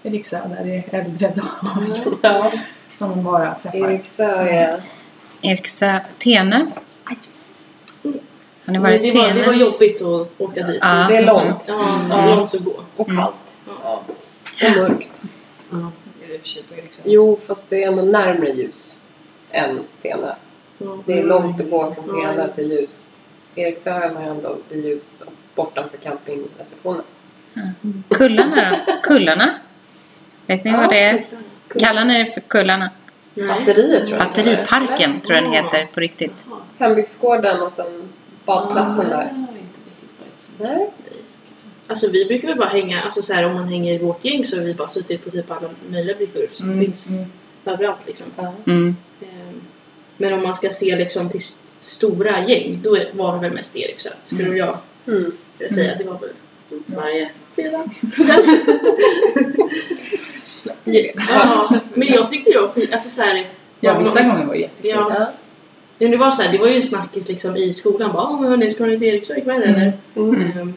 [0.04, 1.88] Eriksö där det är äldre damer
[2.22, 2.52] Ja.
[2.98, 3.78] som man bara träffar.
[3.92, 4.82] Eriksö är...
[5.42, 6.66] Eriksö, Tenö.
[8.68, 10.80] Har ni varit det, i var, det var jobbigt att åka dit.
[10.82, 11.06] Ja.
[11.10, 11.66] Det är långt.
[11.68, 12.10] Ja, Mm.
[12.10, 12.74] det var långt att gå.
[12.96, 13.22] Och Mm.
[13.22, 13.58] kallt.
[13.84, 14.02] Ja.
[14.64, 15.24] Och mörkt.
[15.70, 17.02] Det är det för också.
[17.06, 19.06] Jo, fast det är ändå närmare ljus
[19.52, 20.34] än Tenö.
[20.78, 20.98] Ja.
[21.06, 22.30] Det är långt att gå från Ja.
[22.32, 23.10] Tenö till ljus.
[23.56, 23.92] Eriksö
[24.22, 27.04] ju ändå vid ljus och bortanför campingreceptionen.
[28.10, 28.56] Kullarna
[28.88, 28.94] då?
[29.04, 29.50] Kullarna?
[30.48, 31.26] Vet ni vad det är?
[31.80, 32.90] Kallar ni det för Kullarna?
[33.36, 35.62] Batteriet tror jag Batteriparken tror jag den Ja.
[35.64, 36.46] heter på riktigt.
[36.78, 38.10] Hembygdsgården och sen
[38.48, 39.10] badplatsen Ah.
[39.10, 39.46] där.
[40.60, 40.90] Nej.
[41.88, 44.46] Alltså vi brukar väl bara hänga, alltså så här, om man hänger i vårt gäng
[44.46, 47.30] så har vi bara suttit på typ alla möjliga bryggor som Mm, finns mm.
[47.66, 48.26] överallt liksom.
[48.68, 48.96] Mm.
[49.22, 49.62] Ehm,
[50.18, 53.54] Men om man ska se liksom till st- stora gäng, då är- var det väl
[53.54, 54.78] mest Eriksö, skulle jag
[55.08, 55.32] Mm.
[55.72, 55.96] säga.
[55.98, 56.30] Det var väl
[56.86, 57.86] varje fredag.
[61.28, 63.46] Ja, men jag tyckte det var skit, alltså så här,
[63.80, 64.90] Ja, vissa gånger var det jättekul.
[64.92, 65.32] Ja.
[65.98, 66.08] Ja.
[66.08, 68.12] Det var så här, det var ju en snackis liksom i skolan.
[68.14, 69.94] Bara, "Åh, men hörni, ska ni till Eriksö ikväll eller?
[70.16, 70.36] Mm.
[70.60, 70.74] Ehm,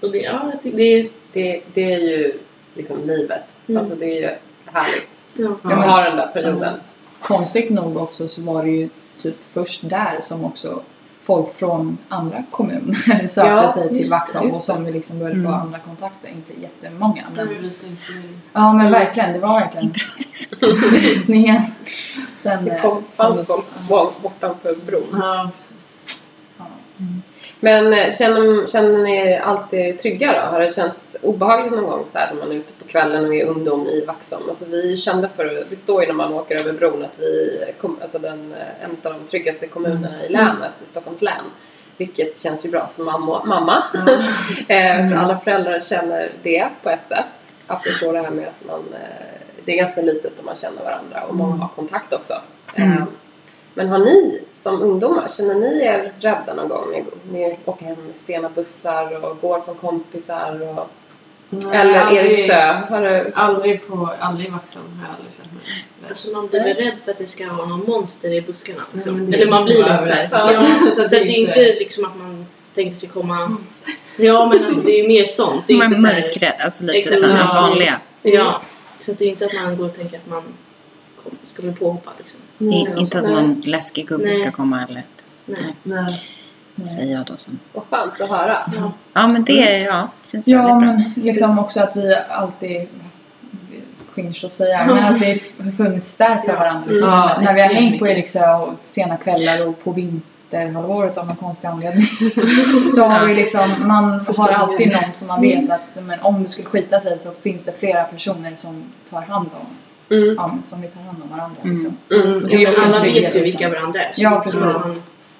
[0.00, 2.32] och det, ja, jag det, Det, det är ju
[2.74, 3.56] liksom livet.
[3.66, 3.78] Mm.
[3.80, 4.30] Alltså det är ju
[4.64, 5.08] härligt.
[5.34, 5.72] ja.
[5.72, 6.74] att ha den där perioden.
[7.20, 8.88] Konstigt nog också så var det ju
[9.22, 10.82] typ först där som också
[11.28, 12.94] folk från andra kommuner
[13.28, 15.60] sökte Ja, sig till Vaxholm och som vi liksom började få Mm.
[15.60, 16.28] andra kontakter.
[16.28, 17.70] Inte jättemånga men Mm.
[18.52, 20.60] Ja men verkligen det var verkligen sist.
[20.60, 21.62] brytningen.
[22.38, 23.46] Sen Det eh, kom, fanns
[23.88, 25.08] folk bortanför bron.
[25.12, 25.50] Ja.
[26.58, 26.64] ja.
[27.60, 30.38] Men eh, känner, känner ni alltid trygga då?
[30.38, 33.34] Har det känts obehagligt någon gång så här när man är ute på kvällen och
[33.34, 34.48] är ungdom i Vaxholm?
[34.48, 37.98] Alltså vi kände för, det står ju när man åker över bron att vi kom,
[38.02, 41.44] alltså den, eh, en av de tryggaste kommunerna i länet, i Stockholms län.
[41.96, 43.44] Vilket känns ju bra som mamma.
[43.44, 43.82] mamma.
[44.68, 47.54] eh, för alla föräldrar känner det på ett sätt.
[47.66, 48.84] Apropå det här med att man,
[49.64, 52.34] det är ganska litet och man känner varandra och många har kontakt också.
[52.74, 53.02] Mm.
[53.78, 56.84] Men har ni som ungdomar, känner ni er rädda någon gång?
[56.92, 60.90] Ni, ni åker hem med sena bussar och går från kompisar och,
[61.74, 62.72] eller aldrig- Eriksö?
[62.88, 65.62] Har du, Aldrig på, aldrig i Vaxholm har jag aldrig känt mig
[66.02, 66.08] rädd.
[66.10, 68.82] Alltså man blir väl rädd för att det ska vara någon monster i buskarna.
[68.92, 69.14] Liksom.
[69.16, 70.28] Men det Eller man blir lite såhär.
[70.32, 73.56] Ja, så, det är inte liksom att man tänker sig komma...
[74.16, 75.64] Ja men alltså det är mer sånt.
[75.66, 77.46] Det är här- mörkrädd, alltså lite som Ja.
[77.54, 78.00] vanliga.
[78.22, 78.62] Ja.
[79.00, 80.42] Så det är inte att man går och tänker att man
[81.46, 82.40] ska bli påhoppad liksom.
[82.58, 83.32] I, inte att Nej.
[83.32, 84.34] någon läskig gubbe Nej.
[84.42, 85.02] ska komma eller
[85.46, 85.74] Nej.
[85.82, 86.86] Nej.
[86.96, 87.58] säger jag då som.
[87.72, 88.56] vad skönt att höra.
[88.76, 88.92] Ja.
[89.12, 90.92] Ja men det är, ja, känns Ja, väldigt bra.
[91.14, 92.88] men liksom också att vi alltid
[94.14, 96.58] cringe att säga, men att vi har funnits där för Ja.
[96.58, 96.84] varandra.
[96.88, 97.08] Liksom.
[97.08, 98.08] Ja, när, vi har hängt på.
[98.08, 102.06] Eriksö och sena kvällar och på vinterhalvåret av någon konstig anledning.
[102.94, 106.48] så har vi liksom, man har alltid någon som man vet att men om det
[106.48, 109.66] skulle skita sig så finns det flera personer som tar hand om,
[110.10, 110.34] Mm.
[110.36, 111.56] ja, som vi tar hand om varandra.
[111.62, 111.74] Mm.
[111.76, 111.96] Liksom.
[112.10, 112.34] Mm.
[112.34, 113.42] Och det är ju också en alla vet ju liksom.
[113.42, 114.12] vilka varandra är.
[114.12, 114.60] Så Ja, precis.
[114.60, 114.80] man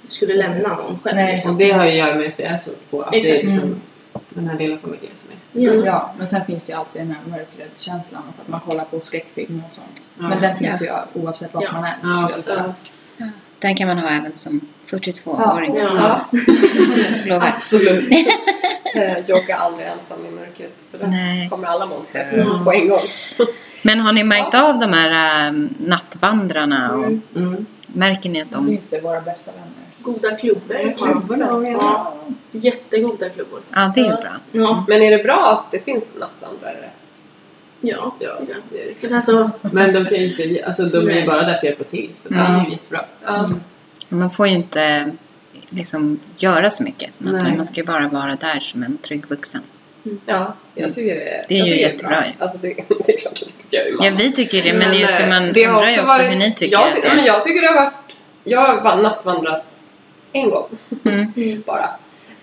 [0.08, 0.78] skulle lämna Precis.
[0.78, 1.16] någon själv.
[1.16, 1.34] Nej.
[1.34, 1.52] liksom.
[1.52, 3.00] Och det har ju att göra med så få.
[3.02, 3.42] Att det är Exakt.
[3.42, 3.80] liksom, Mm.
[4.28, 5.66] den här lilla familjen som är.
[5.66, 5.84] Ja.
[5.86, 9.00] Ja, men sen finns det ju alltid den här mörkrättskänslan för att man kollar på
[9.00, 10.10] skräckfilm och sånt.
[10.18, 10.28] Ja.
[10.28, 11.72] Men den finns ju oavsett vart Ja.
[11.72, 11.96] man är.
[12.02, 12.82] Ja, jag precis.
[13.60, 15.76] Den kan man ha även som 42-åring.
[15.76, 16.20] Ja.
[17.26, 17.52] Lovar.
[17.56, 18.14] Absolut.
[18.94, 21.48] Eh, Jogga aldrig ensam i mörkret för då Nej.
[21.48, 22.64] kommer alla monster Mm.
[22.64, 22.98] på en gång.
[23.83, 26.93] Men har ni märkt av de här äh, nattvandrarna?
[26.93, 27.22] Och Mm.
[27.37, 27.66] Mm.
[27.87, 28.72] Märker ni att De är de...
[28.72, 29.68] inte våra bästa vänner.
[29.99, 30.95] Goda klubbor.
[30.99, 32.14] Klubborna, Ja.
[32.53, 33.61] Jättegoda klubbor.
[33.74, 34.31] Ja, det är bra.
[34.53, 34.85] Ja.
[34.89, 36.91] Men är det bra att det finns nattvandrare?
[37.81, 38.14] Ja.
[38.18, 39.03] Ja, det är det.
[39.09, 41.64] Men alltså, Men de kan ju inte, alltså de är ju bara där för att
[41.64, 42.11] hjälpa till.
[42.22, 42.55] Så det Mm.
[42.61, 43.05] är ju jättebra.
[43.24, 43.51] Ja.
[44.09, 45.11] Man får ju inte
[45.68, 47.14] liksom göra så mycket.
[47.14, 49.62] Så man ska ju bara vara där som en trygg vuxen.
[50.26, 52.26] Ja, jag tycker det, Det är jag ju tycker jättebra bra.
[52.26, 52.33] ju.
[52.39, 52.68] Alltså det,
[53.07, 54.05] det är klart jag tycker är.
[54.07, 56.55] Ja, vi tycker det, men just det, man det undrar ju också varit- hur ni
[56.55, 57.26] tycker jag, att ty- det men är.
[57.26, 57.93] jag tycker det har varit...
[58.45, 59.83] Jag har nattvandrat
[60.33, 60.68] en gång
[61.05, 61.62] Mm.
[61.66, 61.91] bara.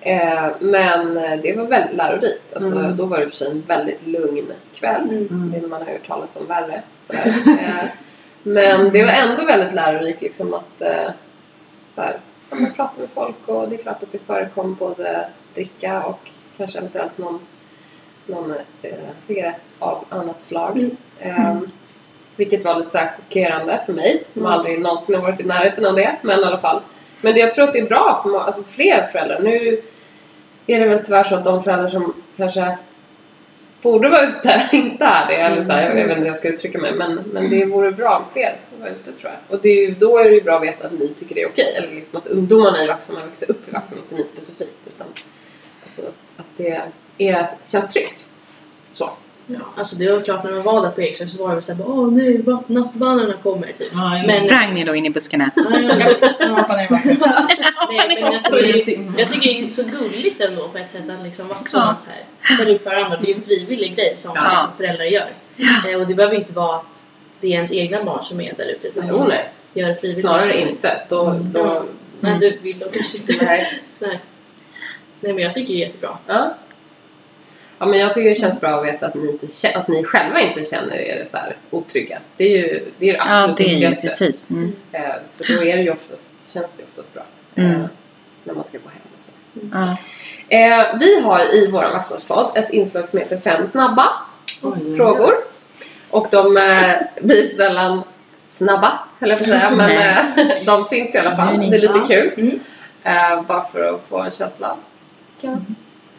[0.02, 2.54] Eh, men det var väldigt lärorikt.
[2.56, 2.98] Alltså, Mm.
[2.98, 5.02] Då var det för sig en väldigt lugn kväll.
[5.10, 5.52] mm.
[5.56, 6.82] Det man har hört talas om värre.
[7.48, 7.86] Eh,
[8.44, 11.12] men det var ändå väldigt lärorikt liksom att eh,
[11.96, 12.18] så här,
[12.50, 16.20] man pratar med folk och det är klart att det förekom både dricka och
[16.58, 17.40] kanske eventuellt någon,
[18.26, 20.78] någon eh, cigarett av annat slag.
[20.78, 20.97] Mm.
[21.19, 21.57] Eh,
[22.36, 24.53] vilket var lite så chockerande för mig som Mm.
[24.53, 26.15] aldrig någonsin har varit i närheten av det.
[26.21, 26.82] Men i alla fall.
[27.21, 29.39] Men jag tror att det är bra för alltså, fler föräldrar.
[29.39, 29.82] Nu
[30.67, 32.78] är det väl tyvärr så att de föräldrar som kanske
[33.82, 35.36] borde vara ute inte är det.
[35.36, 36.91] Eller så här, jag vet inte hur jag ska uttrycka mig.
[36.93, 39.55] Men, men det vore bra om fler var ute tror jag.
[39.57, 41.47] Och det är då är det ju bra att veta att ni tycker det är
[41.47, 41.76] okej.
[41.78, 44.88] Eller liksom att ungdomarna i Vaxholm växer upp i Vaxholm, inte ni specifikt.
[44.88, 45.07] Utan
[45.84, 46.82] alltså att, att det
[47.18, 48.28] är, känns tryggt.
[48.91, 49.09] Så.
[49.47, 51.63] Ja, alltså det var klart när man var där på Eriksson så var det väl
[51.63, 53.88] såhär åh nu va- nattvandrarna kommer typ.
[53.93, 55.49] Ja, Men- Sprang ni då in i buskarna?
[55.55, 55.95] Ja, ja.
[56.39, 57.18] Jag hoppar ner i vattnet.
[58.07, 58.59] Nej, men alltså,
[59.18, 61.95] jag tycker det är så gulligt ändå på ett sätt att liksom att så här,
[62.55, 63.18] ställa upp för varandra.
[63.18, 64.49] Det är ju en frivillig grej som Ja.
[64.51, 65.30] liksom, föräldrar gör.
[65.89, 67.05] Eh, och det behöver ju inte vara att
[67.41, 68.88] det är ens egna barn som är där ute.
[68.88, 69.49] Utan Jo, nej.
[69.74, 70.22] gör det frivilligt.
[70.26, 71.01] Snarare inte.
[71.09, 71.84] Då, då, Ja.
[72.20, 73.45] Nej, det vill de kanske inte.
[73.45, 73.82] nej.
[73.99, 74.20] Nej.
[75.20, 76.18] Nej, men jag tycker det är jättebra.
[76.28, 76.55] Ja.
[77.80, 79.47] Ja, men jag tycker det känns bra att veta att ni, inte,
[79.78, 82.19] att ni själva inte känner er så här otrygga.
[82.38, 84.07] Det är ju det, är det Ja, absolut det är ju viktigaste.
[84.26, 84.49] precis.
[84.49, 84.73] Mm.
[84.91, 85.01] Eh,
[85.38, 87.23] för då är det ju oftast, känns det ju oftast bra.
[87.55, 87.71] Mm.
[87.82, 87.88] Eh,
[88.43, 89.32] när man ska gå hem och så.
[89.73, 89.97] Ja.
[90.57, 94.07] Eh, vi har i vår Vaxholmspodd ett inslag som heter Fem snabba
[94.97, 95.34] frågor.
[96.09, 98.01] Och de eh, blir sällan
[98.43, 99.71] snabba, höll jag säga.
[99.76, 101.59] Men de finns i alla fall.
[101.69, 102.05] Det är lite ja.
[102.07, 102.34] kul.
[102.38, 102.59] Mm.
[103.47, 104.76] Bara för att få en känsla
[105.41, 105.61] vilka-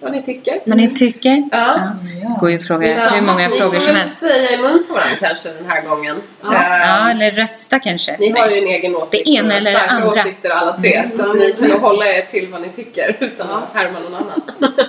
[0.01, 0.61] vad ni tycker.
[0.67, 1.49] Vad ni tycker?
[1.53, 1.81] Ja.
[2.23, 2.37] Ja.
[2.41, 4.19] går ju att fråga Så hur många ni frågor får som helst.
[4.19, 6.17] säga i mun på varandra kanske den här gången.
[6.43, 6.55] Ja.
[6.55, 8.17] Eh, Ja, eller rösta kanske.
[8.19, 9.27] Ni har ju en egen åsikt.
[9.27, 10.09] Det ena eller det andra.
[10.09, 11.09] åsikter alla tre.
[11.11, 14.15] Så att ni kan nog hålla er till vad ni tycker utan att härma någon
[14.15, 14.41] annan.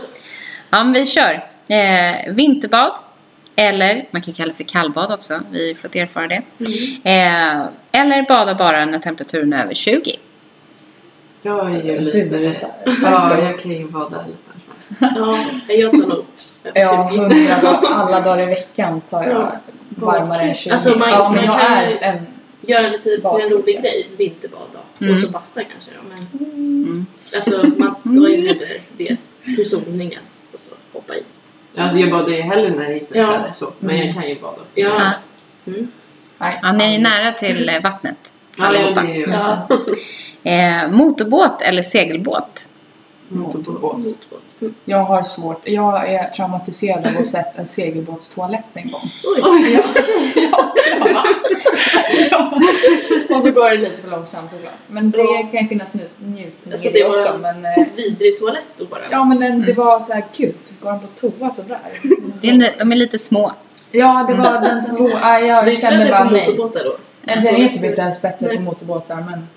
[0.70, 1.34] Ja, men vi kör.
[1.70, 2.92] Eh, vinterbad.
[3.56, 5.40] Eller, man kan kalla det för kallbad också.
[5.52, 6.42] Vi har fått erfara det.
[7.04, 10.16] Eh, eller bada bara när temperaturen är över 20.
[11.42, 12.20] Jag är ju Du lite...
[12.20, 12.68] är ju så
[13.04, 14.47] Ja, jag kan ju där lite.
[15.00, 16.26] Ja, jag tar nog
[16.74, 17.18] Ja, 20.
[17.22, 19.52] hundra dagar, alla dagar i veckan tar jag Ja.
[19.90, 20.72] varmare än 20.
[20.72, 22.28] Alltså, man- ja, men man jag kan är ju- en...
[22.62, 25.06] Göra lite till en rolig grej, vinterbad då.
[25.06, 25.14] Mm.
[25.14, 26.10] Och så basta kanske då.
[26.10, 27.06] Men Mm.
[27.36, 28.68] alltså man tar ju hellre
[28.98, 29.18] det
[29.56, 30.22] till solningen
[30.54, 31.24] och så hoppa i.
[31.78, 33.34] Alltså jag badar ju hellre när det inte Ja.
[33.34, 33.72] är så.
[33.80, 34.80] Men jag kan ju bada också.
[34.80, 35.02] Ja.
[35.66, 35.72] Ja.
[35.74, 35.88] Mm.
[36.62, 38.34] Ja, ni är ju nära till eh, vattnet.
[38.58, 39.02] Ja, Allihopa.
[39.02, 39.68] är ju Ja.
[40.52, 42.70] Eh, motorbåt eller segelbåt?
[43.28, 43.98] motorbåt.
[43.98, 44.44] Motorbåt.
[44.86, 45.62] Jag har svårt.
[45.64, 49.02] Jag är traumatiserad av att ha sett en segelbåtstoalett en gång.
[49.36, 49.40] Oj.
[49.44, 49.82] Ja,
[50.36, 51.24] ja, ja.
[52.32, 52.52] ja.
[53.36, 54.74] Och så går det lite för långsamt såklart.
[54.88, 57.38] Men det kan ju finnas nu- njutning Alltså, i det det var- också.
[57.42, 59.00] Men, eh, Vidrig toalett då bara.
[59.12, 61.78] ja, men den, det var så här, gud, går de på toa sådär?
[62.42, 63.52] Det är, de är lite små.
[63.92, 66.48] Ja, det var den små, ja, det är jag kände bara på nej.
[66.48, 66.98] motorbåtar då.
[67.22, 68.56] Nej, Den är typ inte ens bättre Nej.
[68.58, 69.48] på motorbåtar men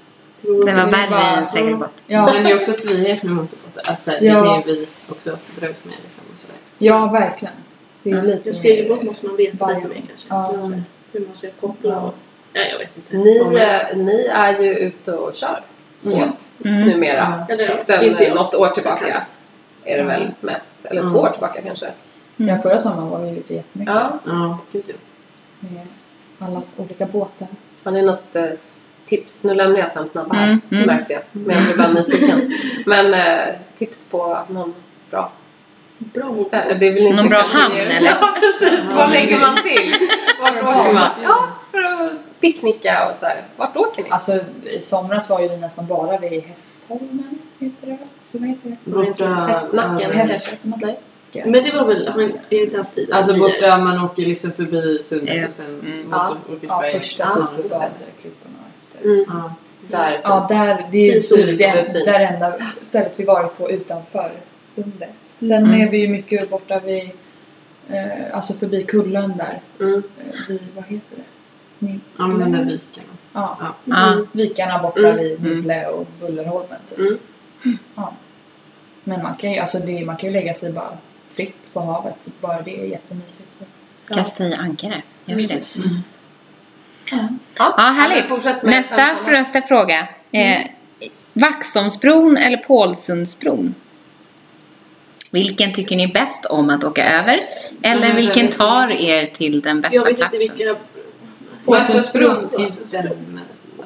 [0.67, 2.03] Det var värre i en segelbåt.
[2.07, 3.70] ja, Men det är också frihet med motorbåtar.
[3.87, 4.35] Att så här, Ja.
[4.41, 6.25] det kan ju vi också dra ut med liksom.
[6.35, 6.57] Och sådär.
[6.79, 7.55] ja verkligen.
[8.03, 8.23] Det är Ja.
[8.23, 10.27] lite segelbåt måste man veta Varje- lite mer kanske.
[10.29, 10.47] Ja.
[10.69, 12.15] Så Hur man ska koppla och...
[12.53, 13.17] Ja, jag vet inte.
[13.17, 15.61] Ni, eh, ni är ju ute och kör
[16.01, 16.89] båt Mm.
[16.89, 17.47] numera.
[17.49, 19.27] Eller, ja, Sen inte eh, något år tillbaka
[19.85, 20.85] är det väl mest.
[20.85, 21.13] Eller Mm.
[21.13, 21.93] två år tillbaka kanske.
[22.37, 24.19] Ja, förra sommaren var vi ute jättemycket Ja.
[24.25, 24.59] Ja,
[25.61, 25.87] med
[26.39, 27.49] allas olika båtar.
[27.85, 28.45] Har ni något eh,
[29.11, 29.45] tips?
[29.45, 30.87] Nu lämnar jag fem snabba här, Mm, det mm.
[30.87, 31.23] märkte jag.
[31.33, 32.55] Men jag blev bara nyfiken.
[32.87, 34.75] Men eh, tips på någon
[35.11, 35.33] bra
[35.99, 36.75] Bra ställe?
[36.75, 38.11] Det är väl inte Någon bra hamn, er- eller?
[38.21, 39.93] Ja precis, vad lägger man till?
[40.41, 41.09] Vart åker man?
[41.23, 43.43] Ja, för att picknicka och så här.
[43.57, 44.11] Vart åker ni?
[44.11, 47.99] Alltså i somras var ju vi nästan bara vid Hästholmen, heter det?
[48.33, 48.91] Vad heter det?
[48.91, 49.25] Borta...
[49.27, 50.11] Hästnacken.
[50.13, 50.97] Hästnacken.
[51.33, 55.37] Men det var väl, är det inte alltid Alltså borta man åker liksom förbi sundet
[55.37, 55.49] Ja.
[55.49, 55.99] och sen Mm.
[55.99, 56.87] mot Ja, Åkersberga.
[56.93, 58.23] ja, första Ja, det.
[58.23, 58.55] klipporna
[59.05, 59.25] Mm.
[59.29, 59.55] Ja.
[59.89, 60.21] Där.
[60.25, 64.31] Ja, där, det är typ det, enda stället vi varit på utanför
[64.75, 65.11] sundet.
[65.39, 65.81] Sen Mm.
[65.81, 67.11] är vi ju mycket borta vid,
[67.91, 69.61] eh, alltså förbi kullen där.
[69.81, 70.03] Mm.
[70.19, 71.23] Eh, vid, vad heter det?
[71.79, 73.05] Ni, Ja, men den där viken.
[73.33, 74.25] Ja, Ja.
[74.33, 75.17] vikarna borta Mm.
[75.17, 75.59] vid Mm.
[75.61, 76.99] Nille och Bullerholmen typ.
[76.99, 77.19] Mm.
[77.95, 78.13] Ja.
[79.05, 80.99] Men man kan ju, alltså det, man kan ju lägga sig bara
[81.31, 82.15] fritt på havet.
[82.21, 83.55] Så bara det är jättemysigt.
[83.55, 83.65] Så.
[84.15, 85.03] Kasta i ankare.
[85.25, 85.65] Gör det?
[87.59, 88.63] Ja, men härligt.
[88.63, 90.09] Nästa, nästa fråga.
[90.33, 90.67] Eh,
[91.33, 93.75] Vaxholmsbron eller Pålsundsbron?
[95.31, 97.41] Vilken tycker ni bäst om att åka över?
[97.83, 100.57] Eller Mm, vilken jag vet tar er till den Jag bästa vet inte platsen?
[100.57, 100.77] vilka...
[101.65, 102.49] Pålsundsbron.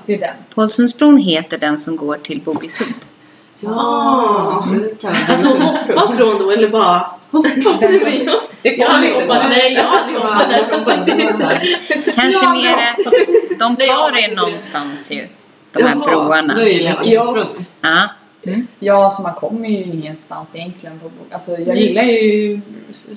[0.06, 0.34] Det är den.
[0.54, 2.94] Pålsundsbron heter den som går till Bogesund.
[3.64, 4.66] Ja.
[5.00, 5.12] jag.
[5.28, 7.06] Alltså hoppa från då eller bara...
[7.80, 8.10] Det får
[8.62, 11.38] Jag har aldrig inte hoppat, nej jag har aldrig hoppat därifrån faktiskt.
[12.14, 15.26] Kanske Ja, mer, de tar er någonstans ju.
[15.72, 16.64] De här Jaha, broarna.
[17.82, 18.08] Ja.
[18.46, 18.66] Mm.
[18.78, 21.00] Ja, så man kommer ju ingenstans egentligen.
[21.00, 22.60] På, alltså, jag gillar ju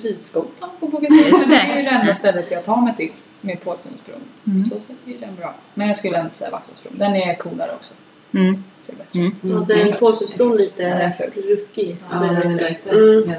[0.02, 1.50] ridskolan på Bogesund.
[1.50, 1.72] Det det.
[1.72, 4.20] är ju det enda stället jag tar mig till med Pålsundsbron.
[4.46, 4.68] Mm.
[4.70, 5.54] Så sätt är ju den bra.
[5.74, 6.92] Men jag skulle ändå säga Vaxholmsbron.
[6.96, 7.94] Den är coolare också.
[8.34, 8.64] Mm.
[8.88, 9.32] Ser bättre Mm.
[9.32, 9.38] ut.
[9.68, 11.42] Ja, den Pålsundsbron lite Ja, den är ful.
[11.48, 11.96] ruckig.
[12.10, 13.34] Ja, den är lite Mm.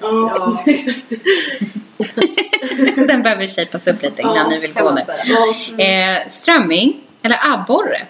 [0.00, 0.98] Ja, exakt.
[3.08, 5.04] Den behöver shapas upp lite innan Ja, ni vill kan gå där.
[5.76, 6.16] säga.
[6.22, 8.02] Eh, strömming eller abborre?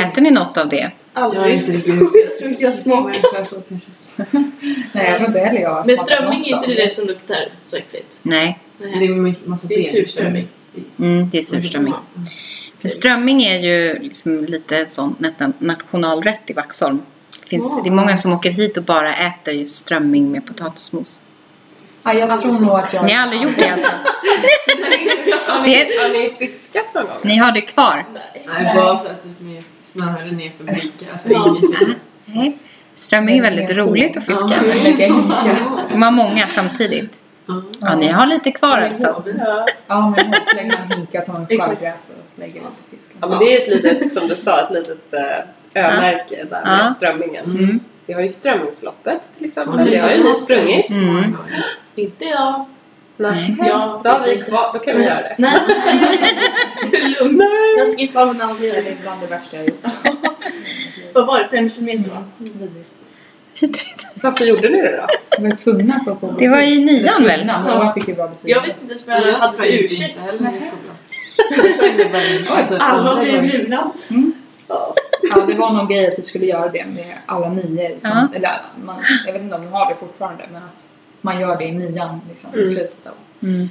[0.00, 0.90] Äter ni något av det?
[1.12, 1.62] Aldrig.
[2.58, 3.46] Jag smakar.
[4.92, 7.48] Nej, jag tror inte heller jag har Men strömming är inte det det som luktar
[7.64, 8.18] så äckligt?
[8.22, 9.06] Nej, Det Nej.
[9.08, 10.48] är massa Det är surströmming.
[10.98, 11.94] mm, det är surströmming.
[12.84, 15.16] Strömming är ju liksom lite sån
[15.58, 17.02] nationalrätt i Vaxholm.
[17.42, 17.80] Det, finns, Ja.
[17.84, 21.22] det är många som åker hit och bara äter just strömming med potatismos.
[22.02, 23.04] Ja, jag tror nog att jag...
[23.04, 23.90] Ni har aldrig gjort det alltså?
[25.46, 27.12] Har Det- ni, har ni fiskat någon gång?
[27.22, 28.06] Ni har det kvar?
[28.14, 31.06] Nej, bara så att typ med snöre ner för bricka.
[31.12, 31.56] Alltså Ja.
[31.62, 31.96] inget.
[32.24, 32.58] Nej.
[32.94, 34.54] Strömming är väldigt roligt att fiska.
[35.90, 37.20] Får man många samtidigt?
[37.48, 37.62] Ja.
[37.80, 39.22] Ja, ni har lite kvar alltså.
[39.38, 39.66] Ja.
[39.86, 43.12] Ja, men jag slänger en hinka, tar en spargräs och lägger lite fisk.
[43.20, 46.80] Ja, men det är ett litet, som du sa, ett litet äh, ö-märke där med
[46.84, 46.94] Ja.
[46.96, 47.44] strömmingen.
[47.44, 47.80] Mm.
[48.06, 49.90] Vi har ju Strömmingsloppet till exempel.
[49.90, 50.90] Det har ju ni sprungit.
[50.90, 51.36] Mm.
[51.94, 52.64] Inte jag.
[53.16, 53.56] Nej.
[53.58, 54.00] Ja.
[54.04, 55.34] Då har vi kvar, då kan vi göra det.
[55.38, 55.60] Nej.
[57.20, 57.42] Lugnt.
[57.78, 59.84] Jag skippar av en Det är bland det värsta jag gjort.
[61.12, 61.48] Vad var det?
[61.48, 62.24] Fem kilometer va?
[62.36, 62.97] Vidrigt.
[64.22, 65.06] Varför gjorde ni det då?
[65.38, 66.48] Vi var tvungna för att få betyg.
[66.48, 67.36] Det var i nian väl?
[67.38, 68.50] Tvungna, Många fick ju bra betyg.
[68.50, 70.16] Jag vet inte ens vad jag hade för ursäkt.
[70.16, 70.94] i skolan.
[72.48, 73.90] Alltså, Alla blev lurade.
[74.10, 74.32] Mm.
[74.68, 74.94] Ja.
[75.34, 77.98] Ja, det var någon grej att vi skulle göra det med alla nior.
[78.00, 78.28] Som, Ja.
[78.36, 78.96] eller, man,
[79.26, 80.88] jag vet inte om de har det fortfarande, men att
[81.20, 82.66] man gör det i nian liksom, i Mm.
[82.68, 83.70] slutet av Mm.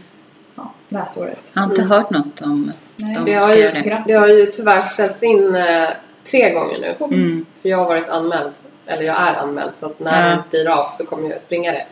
[0.55, 1.51] ja, läsåret.
[1.55, 3.15] Jag har inte hört något om Nej.
[3.15, 4.03] De Det har, ju, göra det.
[4.07, 5.89] Det har ju tyvärr ställts in eh,
[6.31, 6.95] tre gånger nu.
[7.05, 7.45] Mm.
[7.61, 8.51] För jag har varit anmäld,
[8.87, 10.35] eller jag är anmäld, så att när Ja.
[10.35, 11.85] det blir av så kommer jag springa det.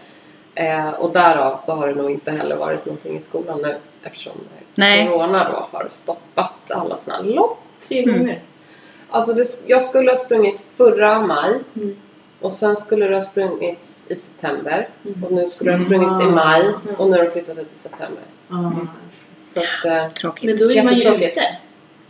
[0.56, 4.34] Eh, och därav så har det nog inte heller varit någonting i skolan nu eftersom
[4.76, 5.08] Nej.
[5.08, 7.60] Corona då har stoppat alla såna här lopp.
[7.88, 8.18] Tre Mm.
[8.18, 8.40] gånger.
[9.10, 11.96] Alltså det, jag skulle ha sprungit förra maj Mm.
[12.42, 15.24] och sen skulle det ha sprungits i september Mm.
[15.24, 16.00] och nu skulle det ha Mm.
[16.00, 16.64] sprungits i maj
[16.98, 18.24] och nu har de flyttat det till september.
[18.48, 18.72] Ja.
[19.50, 20.44] Så att, eh, Tråkigt.
[20.46, 21.42] Men då är man ju ute.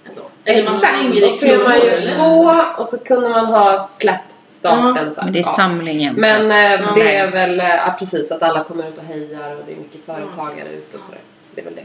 [0.09, 0.21] Ändå.
[0.43, 3.87] Eller man Exakt, i och så är man ju få och så kunde man ha
[3.91, 5.11] släppt starten.
[5.11, 5.25] Så här.
[5.25, 5.49] Men det är Ja.
[5.49, 6.15] samlingen.
[6.15, 6.91] Men eh, Ja.
[6.95, 9.77] det är väl eh, ja, precis att alla kommer ut och hejar och det är
[9.77, 11.21] mycket företagare ute och sådär.
[11.45, 11.83] Så det är väl det.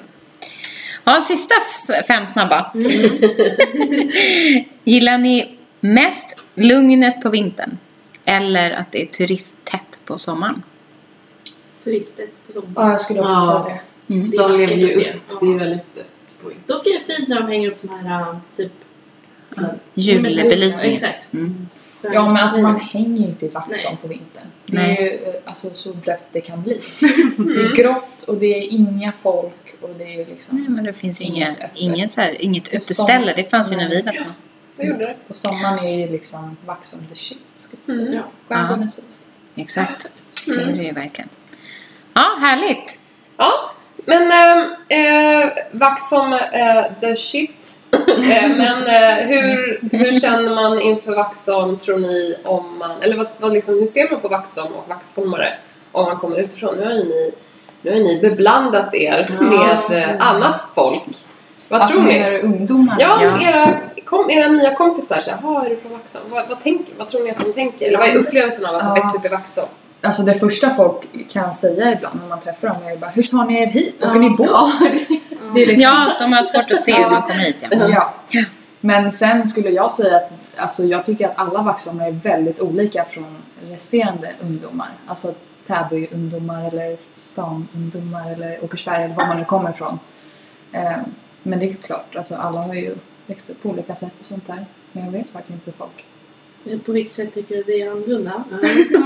[1.05, 1.55] Ja, sista
[2.09, 2.73] fem snabba.
[4.85, 7.79] Gillar ni mest lugnet på vintern?
[8.25, 10.63] Eller att det är turisttätt på sommaren?
[11.85, 12.73] Turister på sommaren.
[12.77, 13.65] Ja, jag skulle också Ja.
[13.65, 14.15] säga det.
[14.15, 14.31] Mm.
[14.31, 15.41] De lever ju upp.
[15.41, 16.07] Det är väldigt dött.
[16.67, 18.73] Dock är det fint när de hänger upp de här uh, typ...
[19.95, 20.93] Julbelysningen.
[20.93, 21.33] Exakt.
[21.33, 21.69] Mm.
[22.03, 24.47] Ja, men alltså man hänger ju inte i Vaxholm på vintern.
[24.67, 24.97] Det Nej.
[24.97, 26.73] är ju eh, alltså, så dött det kan bli.
[27.37, 30.59] Det är grått och det är inga folk och det är liksom...
[30.59, 33.33] Nej, men det finns ju Inget inga, ingen så här, inget Det är uteställe.
[33.37, 34.31] Det fanns ju när vi var små.
[34.77, 35.15] Vad gjorde det?
[35.29, 38.09] På sommaren är ju liksom Vaxholm the shit, skulle jag säga.
[38.09, 38.23] Mm.
[38.49, 38.57] Ja.
[38.57, 39.23] Skärgården så bäst.
[39.57, 40.11] Exakt.
[40.47, 41.29] Det är det ju verkligen.
[42.15, 42.99] Ja, härligt.
[43.37, 43.73] Ja,
[44.05, 47.79] men eh, eh, Vaxholm eh, the shit.
[47.93, 53.27] Eh, men eh, hur, hur känner man inför Vaxholm tror ni om man, eller vad,
[53.39, 55.53] vad liksom, hur ser man på Vaxholm och vaxholmare
[55.93, 56.75] om man kommer utifrån?
[56.79, 57.33] Nu har ju ni,
[57.83, 60.05] nu har ni beblandat er Ja, med precis.
[60.09, 61.03] eh, annat folk.
[61.69, 62.19] Vad alltså tror ni?
[62.31, 62.97] du ungdomar?
[62.99, 63.43] Ja, Ja.
[63.49, 65.23] Era, kom, era nya kompisar.
[65.27, 66.25] "Jaha, är du från Vaxholm?
[66.29, 67.87] Vad, vad, tänker, vad tror ni att de tänker?
[67.87, 68.95] Eller vad är upplevelsen av att Ja.
[68.95, 69.69] växa upp i Vaxholm?
[70.03, 73.23] Alltså det första folk kan säga ibland när man träffar dem är ju bara Hur
[73.23, 74.03] tar ni er hit?
[74.03, 74.73] Åker ni båt?
[75.55, 77.65] Det är liksom, Ja, de har svårt att se hur man kommer hit.
[77.71, 77.89] Ja.
[77.89, 78.15] Ja.
[78.29, 78.45] Ja.
[78.81, 83.05] Men sen skulle jag säga att alltså jag tycker att alla vaxholmare är väldigt olika
[83.05, 83.37] från
[83.71, 84.89] resterande ungdomar.
[85.07, 85.35] Alltså
[85.67, 89.99] Täby-ungdomar eller stan-ungdomar eller Åkersberga eller var man nu kommer ifrån.
[90.73, 90.97] Eh,
[91.43, 92.95] men det är klart, alltså alla har ju
[93.27, 94.67] växt upp på olika sätt och sånt där.
[94.93, 96.05] Men jag vet faktiskt inte hur folk...
[96.87, 98.45] På vilket sätt tycker du det är annorlunda?
[98.51, 98.57] Ja,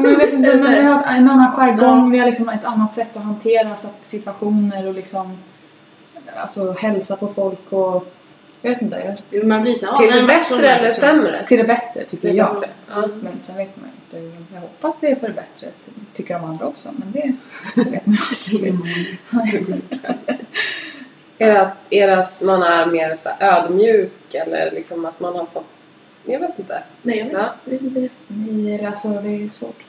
[0.01, 2.93] men jag vet inte, men vi har en annan jargong, vi har liksom ett annat
[2.93, 5.39] sätt att hantera situationer och liksom
[6.37, 8.07] alltså hälsa på folk och
[8.63, 9.17] jag vet inte.
[9.31, 11.47] Jag, Man blir så här, Till ja, det bättre eller liksom- sämre?
[11.47, 12.55] till det bättre tycker Det jag.
[12.55, 12.69] bättre.
[12.89, 13.09] Ja.
[13.23, 14.37] Men sen vet man ju inte.
[14.55, 15.67] Jag hoppas det är för det bättre.
[16.15, 16.89] Tycker de andra också.
[16.97, 17.33] Men det,
[17.85, 18.75] det vet man aldrig.
[21.39, 25.37] Är det, att, är det att man är mer så ödmjuk eller liksom att man
[25.37, 25.67] har fått...
[26.25, 26.83] Jag vet inte.
[27.03, 27.55] Nej, jag vet, Ja.
[27.65, 28.09] jag vet inte.
[28.29, 29.83] Nej, alltså det är svårt.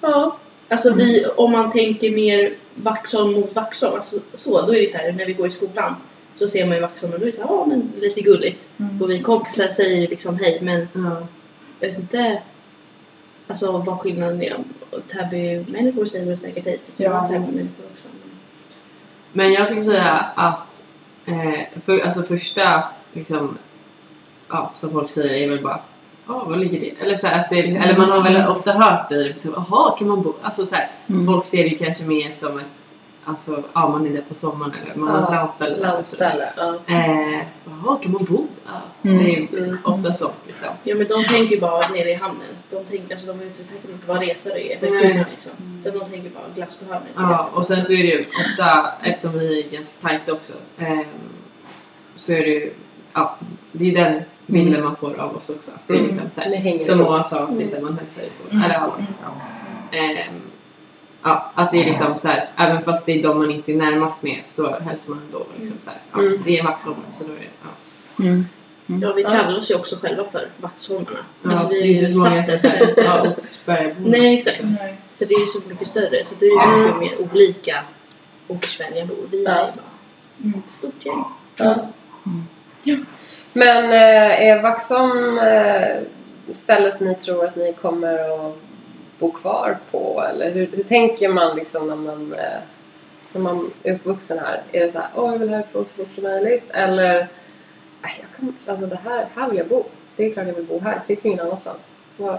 [0.00, 0.36] Ja.
[0.68, 4.98] Alltså vi, om man tänker mer Vaxholm mot Vaxholm, alltså, så, då är det så
[4.98, 5.96] här när vi går i skolan
[6.34, 8.68] så ser man ju Vaxholm och då är det så här, ja men lite gulligt.
[8.76, 9.02] Mm.
[9.02, 11.26] Och vi kompisar säger ju liksom hej men ja.
[11.80, 12.42] jag vet inte
[13.46, 14.56] alltså vad skillnaden är.
[15.08, 17.28] Täby-människor säger väl säkert hej till sina Ja.
[17.28, 18.08] Täby-människor också.
[19.32, 20.84] Men jag skulle säga att
[21.26, 23.58] eh, för, alltså första liksom,
[24.52, 25.80] ja, som folk säger är väl bara
[26.28, 26.92] Ja, vad ligger det?
[27.04, 30.22] Eller, så att det, eller man har väl ofta hört det, så, jaha, kan man
[30.22, 30.34] bo?
[30.42, 31.26] Alltså så här, Mm.
[31.26, 32.66] folk ser det ju kanske mer som ett,
[33.24, 35.76] alltså, ja man är där på sommaren eller man har ett landställe.
[35.80, 36.52] Landställe.
[36.56, 36.74] Ja.
[36.86, 38.46] Eh, jaha, kan man bo?
[38.66, 38.70] Ja,
[39.10, 39.18] Mm.
[39.18, 39.78] Det är ju Mm.
[39.84, 40.68] ofta så liksom.
[40.84, 42.46] Ja men de tänker ju bara nere i hamnen.
[42.70, 44.78] De, tänker, alltså, de vet säkert inte vad resor är.
[44.80, 45.04] Nej.
[45.12, 45.52] är liksom.
[45.82, 47.08] De tänker bara glass på hörnet.
[47.16, 51.04] Ja, och sen så är det ju ofta, eftersom vi är ganska tajta också, ehm,
[52.16, 52.72] så är det ju,
[53.12, 53.36] ja,
[53.72, 54.22] det är ju den
[54.52, 55.70] bilden man får av oss också.
[55.86, 56.06] Det är Mm.
[56.08, 56.98] liksom så här, Ni hänger som.
[56.98, 58.50] Moa sa, det är så här, man hälsar i skolan.
[58.56, 58.64] Mm.
[58.64, 59.98] Eller ja, ja.
[59.98, 60.40] Ehm,
[61.22, 63.76] ja, att det är liksom så här, även fast det är de man inte är
[63.76, 66.42] närmast med så hälsar man ändå liksom så här, ja, Mm.
[66.44, 68.24] det är Vaxholm så då är det, ja.
[68.24, 68.44] Mm.
[68.86, 71.18] Ja, vi kallar oss ju också själva för Vaxholmarna.
[71.42, 72.92] Ja, Alltså, vi är ju inte så många satt ett...
[72.96, 73.94] ja, Oxbergabor.
[74.10, 74.62] Nej, exakt.
[74.62, 74.96] Nej.
[75.18, 76.24] För det är ju så mycket större.
[76.24, 77.84] Så det är ju så mycket mer olika
[78.48, 79.16] Åkersbergabor.
[79.30, 79.66] Vi är Ja.
[79.66, 79.82] ju bara
[80.44, 80.58] Mm.
[80.68, 81.24] ett stort gäng.
[81.56, 81.76] Ja.
[83.52, 85.96] Men eh, är Vaxholm eh,
[86.52, 88.56] stället ni tror att ni kommer att
[89.18, 90.24] bo kvar på?
[90.30, 92.60] Eller hur, hur tänker man liksom när man, eh,
[93.32, 94.62] när man är uppvuxen här?
[94.72, 96.70] Är det så här, åh jag vill härifrån så fort som möjligt?
[96.70, 97.14] Eller,
[98.02, 99.84] jag kan, alltså det här, här vill jag bo.
[100.16, 101.92] Det är klart jag vill bo här, det finns ju ingen annanstans.
[102.16, 102.38] Vad,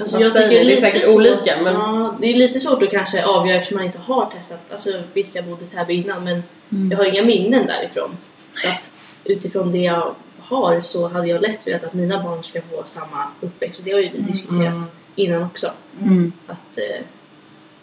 [0.00, 0.64] Alltså, vad jag säger tycker ni?
[0.64, 1.74] Det är lite säkert svårt- olika men...
[1.74, 4.58] Ja, det är lite svårt att kanske avgöra eftersom man inte har testat.
[4.72, 6.90] Alltså visst, jag bodde i Täby innan men Mm.
[6.90, 8.10] jag har inga minnen därifrån.
[8.54, 8.90] Så att
[9.24, 10.14] utifrån det jag
[10.48, 13.80] har så hade jag lätt velat att mina barn ska få samma uppväxt.
[13.84, 14.84] Det har ju vi diskuterat Mm.
[15.14, 15.70] innan också.
[16.02, 16.32] Mm.
[16.46, 16.78] Att,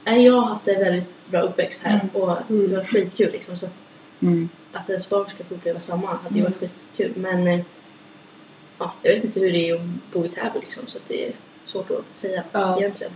[0.06, 2.10] eh, jag har haft en väldigt bra uppväxt här Mm.
[2.24, 3.56] och det var skitkul liksom.
[3.56, 3.74] Så att,
[4.22, 4.50] Mm.
[4.74, 7.14] att ens barn ska få uppleva samma hade ju varit skitkul.
[7.16, 7.60] Men eh,
[8.80, 9.82] ja, jag vet inte hur det är att
[10.14, 11.32] bo i Täby liksom så att det är
[11.66, 12.78] svårt att säga Ja.
[12.78, 13.14] egentligen.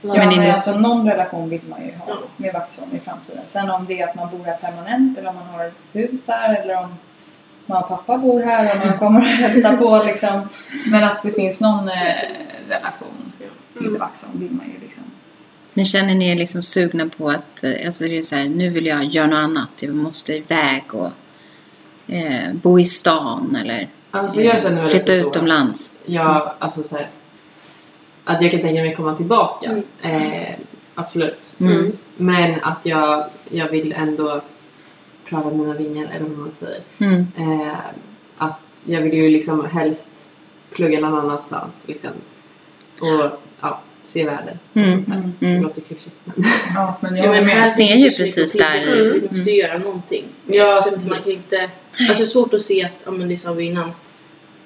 [0.00, 2.16] Ja, men men det är- alltså någon relation vill man ju ha Ja.
[2.36, 3.42] med Vaxholm i framtiden.
[3.46, 6.56] Sen om det är att man bor här permanent eller om man har hus här
[6.62, 6.94] eller om
[7.68, 10.48] mamma och pappa bor här och man kommer och hälsar på liksom.
[10.90, 11.94] Men att det finns någon eh,
[12.68, 13.32] relation
[13.78, 14.00] till Mm.
[14.00, 15.04] Vaxholm vill man ju liksom.
[15.74, 18.70] Men känner ni er liksom sugna på att, eh, alltså det är så här, nu
[18.70, 21.10] vill jag göra något annat, jag måste iväg och
[22.06, 25.96] eh, bo i stan eller Alltså jag känner väl flytta utomlands?
[26.04, 27.08] Att jag, alltså så här,
[28.24, 29.66] att jag kan tänka mig komma tillbaka.
[29.66, 29.82] Mm.
[30.02, 30.54] Eh,
[30.94, 31.56] absolut.
[31.60, 31.92] Mm.
[32.16, 34.40] Men att jag, jag vill ändå
[35.28, 36.80] pröva mina vingar, eller vad man säger.
[36.98, 37.26] Mm.
[37.36, 37.74] Eh,
[38.36, 40.34] att jag vill ju liksom helst
[40.70, 41.84] plugga någon annanstans.
[41.88, 42.10] Liksom.
[43.00, 44.58] Och ja, se världen.
[44.72, 44.90] och Mm.
[44.90, 45.14] sånt där.
[45.14, 45.32] Mm.
[45.40, 45.62] Det Mm.
[45.62, 46.16] låter klyschigt.
[46.24, 47.62] Men Ja, men Ja, jag men är med.
[47.62, 48.92] Fast det är ju precis där- på.
[49.02, 49.22] Vi Mm.
[49.30, 50.24] måste ju göra någonting.
[50.46, 51.60] Ja, så man kan inte,
[51.98, 53.90] alltså det är svårt att se att, ja men det sa vi innan,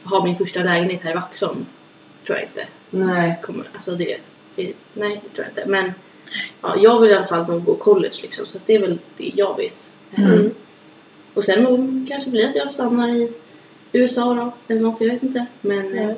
[0.05, 1.67] ha min första lägenhet här i Vaxholm.
[2.27, 2.67] Tror jag inte.
[2.91, 3.39] nej.
[3.43, 4.17] Kommer, alltså det,
[4.57, 5.65] det, nej det tror jag inte.
[5.67, 5.93] Men
[6.63, 8.47] ja, jag vill i alla fall nog gå college liksom.
[8.47, 9.91] Så det är väl det jag vet.
[10.19, 10.51] Mm.
[11.35, 13.33] Och sen nog kanske blir att jag stannar i
[13.93, 14.53] USA då.
[14.69, 15.47] Eller något, jag vet inte.
[15.61, 16.15] Men ja,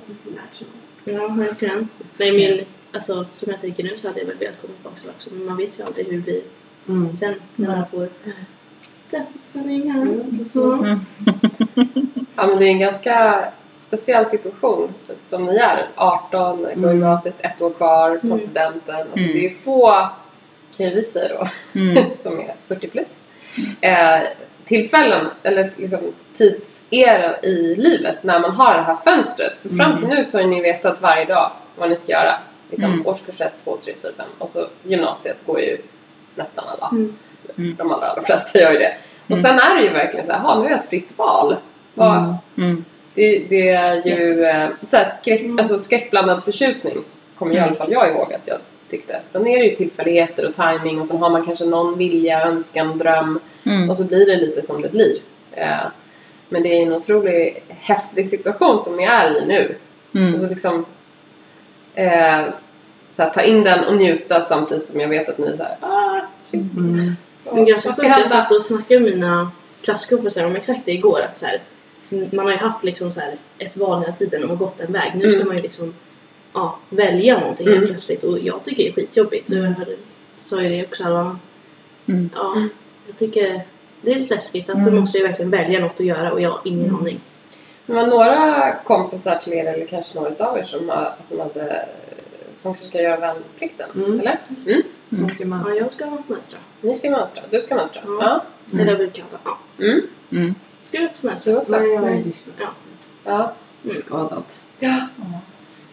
[1.05, 1.89] ja verkligen.
[2.17, 5.09] Nej min, alltså som jag tänker nu så hade jag väl velat komma tillbaka till
[5.09, 5.37] Vaxholm.
[5.39, 6.41] Men man vet ju aldrig hur det blir
[6.89, 7.17] Mm.
[7.17, 8.09] sen när man får
[9.11, 10.03] testa sina vingar.
[10.03, 10.49] Mm.
[10.53, 10.87] Ja.
[12.37, 13.45] Ja, men det är en ganska
[13.79, 15.89] speciell situation som ni är.
[15.95, 16.91] 18, går Mm.
[16.91, 18.39] gymnasiet, ett år kvar, tar Mm.
[18.39, 18.95] studenten.
[18.97, 19.33] Alltså Mm.
[19.33, 20.09] det är få,
[20.77, 21.49] kan ju vi säga då,
[21.81, 22.05] Mm.
[22.13, 23.21] som är 40 plus.
[23.81, 24.21] Eh,
[24.65, 29.53] tillfällen, eller liksom tidsera i livet när man har det här fönstret.
[29.63, 32.35] För fram till nu så har ni vetat varje dag vad ni ska göra.
[32.71, 33.07] Liksom Mm.
[33.07, 35.77] årskurs 1, 2, 3, 4, 5 och så gymnasiet går ju
[36.35, 36.89] nästan alla.
[36.93, 37.17] Mm.
[37.59, 37.75] Mm.
[37.79, 38.95] De allra, allra flesta gör ju det.
[39.31, 41.57] Och sen är det ju verkligen så här, "Jaha, nu har jag ett fritt val.
[41.95, 42.85] Vad, Mm.
[43.15, 47.05] det, det är ju eh, så här skräck, alltså skräckblandad förtjusning
[47.39, 48.59] kommer i alla fall jag ihåg att jag
[48.89, 49.21] tyckte.
[49.25, 52.99] Sen är det ju tillfälligheter och timing och så har man kanske någon vilja, önskan,
[52.99, 53.91] dröm Mm.
[53.91, 55.17] och så blir det lite som det blir.
[55.53, 55.77] Eh,
[56.49, 59.75] men det är en otroligt häftig situation som ni är i nu.
[60.11, 60.41] Och Mm.
[60.41, 60.87] då liksom
[61.95, 62.45] eh,
[63.13, 65.77] så här, ta in den och njuta samtidigt som jag vet att ni är såhär
[65.81, 66.21] ah,
[66.51, 66.61] shit.
[66.79, 67.17] Mm.
[67.53, 69.51] Men ganska sjukt, jag satt och snackade med mina
[69.83, 71.21] klasskompisar om exakt det igår.
[71.21, 71.61] Att så här,
[72.33, 75.13] man har ju haft liksom så här ett val hela tiden och gått en väg.
[75.15, 75.47] Nu ska Mm.
[75.49, 75.95] man ju liksom
[76.55, 77.89] ja, välja någonting helt Mm.
[77.91, 78.23] plötsligt.
[78.25, 79.51] Och jag tycker det är skitjobbigt.
[79.51, 79.75] Och jag
[80.39, 81.39] sa ju det också alla.
[82.09, 82.31] Mm.
[82.35, 82.55] Ja,
[83.07, 83.63] jag tycker
[84.03, 84.95] det är lite läskigt att Mm.
[84.95, 86.97] du måste ju verkligen välja något att göra och jag har ingen Mm.
[86.97, 87.21] aning.
[87.87, 90.93] Det var några kompisar till er, eller kanske några av er, som,
[91.23, 91.87] som, hade,
[92.57, 93.91] som kanske ska göra värnplikten.
[93.95, 94.21] Mm.
[94.21, 94.39] Eller?
[94.67, 94.83] Mm.
[95.13, 95.49] Mm.
[95.51, 96.59] Man- Ja, jag ska mönstra.
[96.81, 97.43] Ni ska mönstra.
[97.51, 98.03] Du ska mönstra.
[98.07, 98.19] Ja.
[98.71, 98.79] Ja.
[98.81, 99.39] Eller jag brukar ta.
[99.45, 99.59] Ja.
[99.85, 100.01] Mm.
[100.33, 100.55] Mm.
[100.87, 101.53] Ska du också mönstra?
[101.53, 101.73] Du också?
[101.79, 102.61] Nej, jag är dyspraxi.
[102.61, 102.69] Ja.
[103.25, 103.53] Ja.
[103.85, 103.97] Mm.
[103.97, 104.43] Skadad.
[104.79, 104.97] ja.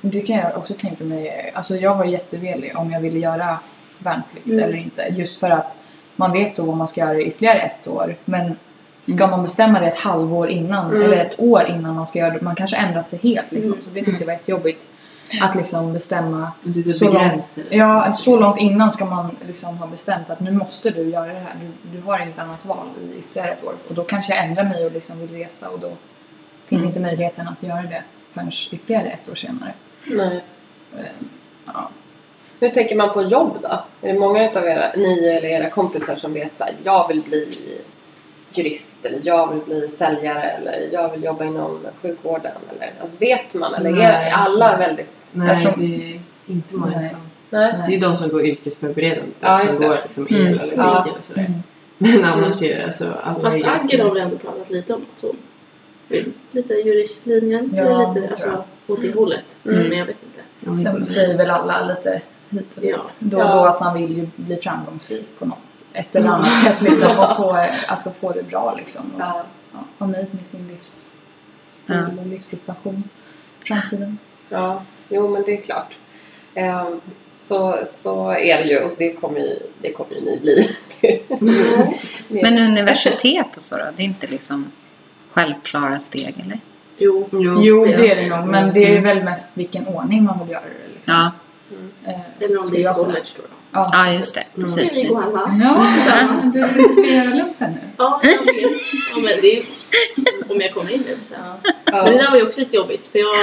[0.01, 1.51] Det kan jag också tänka mig.
[1.55, 3.59] Alltså jag var jättevelig om jag ville göra
[3.99, 4.59] värnplikt Mm.
[4.63, 5.07] eller inte.
[5.09, 5.77] Just för att
[6.15, 8.15] man vet då vad man ska göra i ytterligare ett år.
[8.25, 8.57] Men
[9.03, 9.29] ska Mm.
[9.29, 11.01] man bestämma det ett halvår innan Mm.
[11.01, 12.41] eller ett år innan man ska göra det.
[12.41, 13.73] Man kanske ändrat sig helt liksom.
[13.73, 13.83] Mm.
[13.85, 14.89] Så det tyckte jag var jättejobbigt.
[15.41, 20.29] Att liksom bestämma typ så långt, ja, så långt innan ska man liksom ha bestämt
[20.29, 21.55] att nu måste du göra det här.
[21.61, 22.85] Du, du har inget annat val
[23.15, 23.73] i ytterligare ett år.
[23.89, 25.89] Och då kanske jag ändrar mig och liksom vill resa och då
[26.65, 26.87] finns Mm.
[26.89, 29.73] inte möjligheten att göra det förrän ytterligare ett år senare.
[30.07, 30.43] Nej.
[30.97, 31.05] Eh,
[31.65, 31.89] Ja.
[32.59, 33.67] Hur tänker man på jobb då?
[34.07, 37.21] Är det många utav era, ni eller era kompisar som vet så här, jag vill
[37.21, 37.49] bli
[38.53, 43.55] jurist eller jag vill bli säljare eller jag vill jobba inom sjukvården eller alltså, vet
[43.55, 44.31] man eller är Nej.
[44.31, 47.09] alla väldigt Nej, Jag tror- det är inte många Nej.
[47.09, 47.19] som...
[47.49, 47.73] nej?
[47.87, 49.87] Det är de som går yrkesförberedande Ja, som det.
[49.87, 50.59] går liksom el Mm.
[50.59, 51.07] eller Ja.
[51.19, 51.41] och sådär.
[51.45, 51.53] Mm.
[51.97, 55.01] Men annars är det alltså alla Fast är Agger har väl ändå pratat lite om
[55.15, 55.37] att hon
[56.07, 57.71] vill lite juristlinjen.
[57.75, 59.59] Ja, eller det lite tror alltså, åt det hållet.
[59.65, 59.89] Mm.
[59.89, 60.81] Men jag vet inte.
[60.83, 62.91] Sen säger väl alla lite hit och dit.
[62.91, 63.05] Ja.
[63.19, 63.55] Då och Ja.
[63.55, 65.57] då att man vill ju bli framgångsrik på något
[65.93, 69.11] ett eller annat sätt liksom och få, alltså, få det bra liksom.
[69.15, 69.45] Och, Ja.
[69.73, 71.13] ja, vara nöjd med sin livsstil
[71.85, 72.21] Ja.
[72.21, 73.03] och livssituation
[73.67, 74.17] framtiden.
[74.49, 75.97] ja, jo men det är klart.
[76.53, 77.01] Ehm,
[77.33, 80.75] så, så är det ju och det kommer ju, det kommer ju ni bli.
[82.41, 83.83] Men universitet och så då?
[83.95, 84.71] Det är inte liksom
[85.31, 86.59] självklara steg eller?
[87.03, 87.27] Jo.
[87.31, 88.47] Jo, Jo, det det är det nog.
[88.47, 89.03] Men det är Mm.
[89.03, 90.93] väl mest vilken ordning man vill göra det.
[90.95, 91.13] Liksom.
[91.13, 91.31] Ja,
[92.05, 93.43] Eh, Eller om det är college då.
[93.71, 94.43] Ja, ja just det.
[94.55, 94.63] Mm.
[94.63, 94.89] Precis.
[94.91, 95.59] Ska vi gå alla?
[95.63, 95.85] Ja,
[96.95, 97.79] du göra lumpen nu.
[97.97, 98.61] Ja, jag vet.
[99.11, 99.61] Ja, men det är ju
[100.49, 101.33] om jag kommer in nu så.
[101.63, 101.71] Ja.
[102.03, 103.35] Men det där var ju också lite jobbigt för jag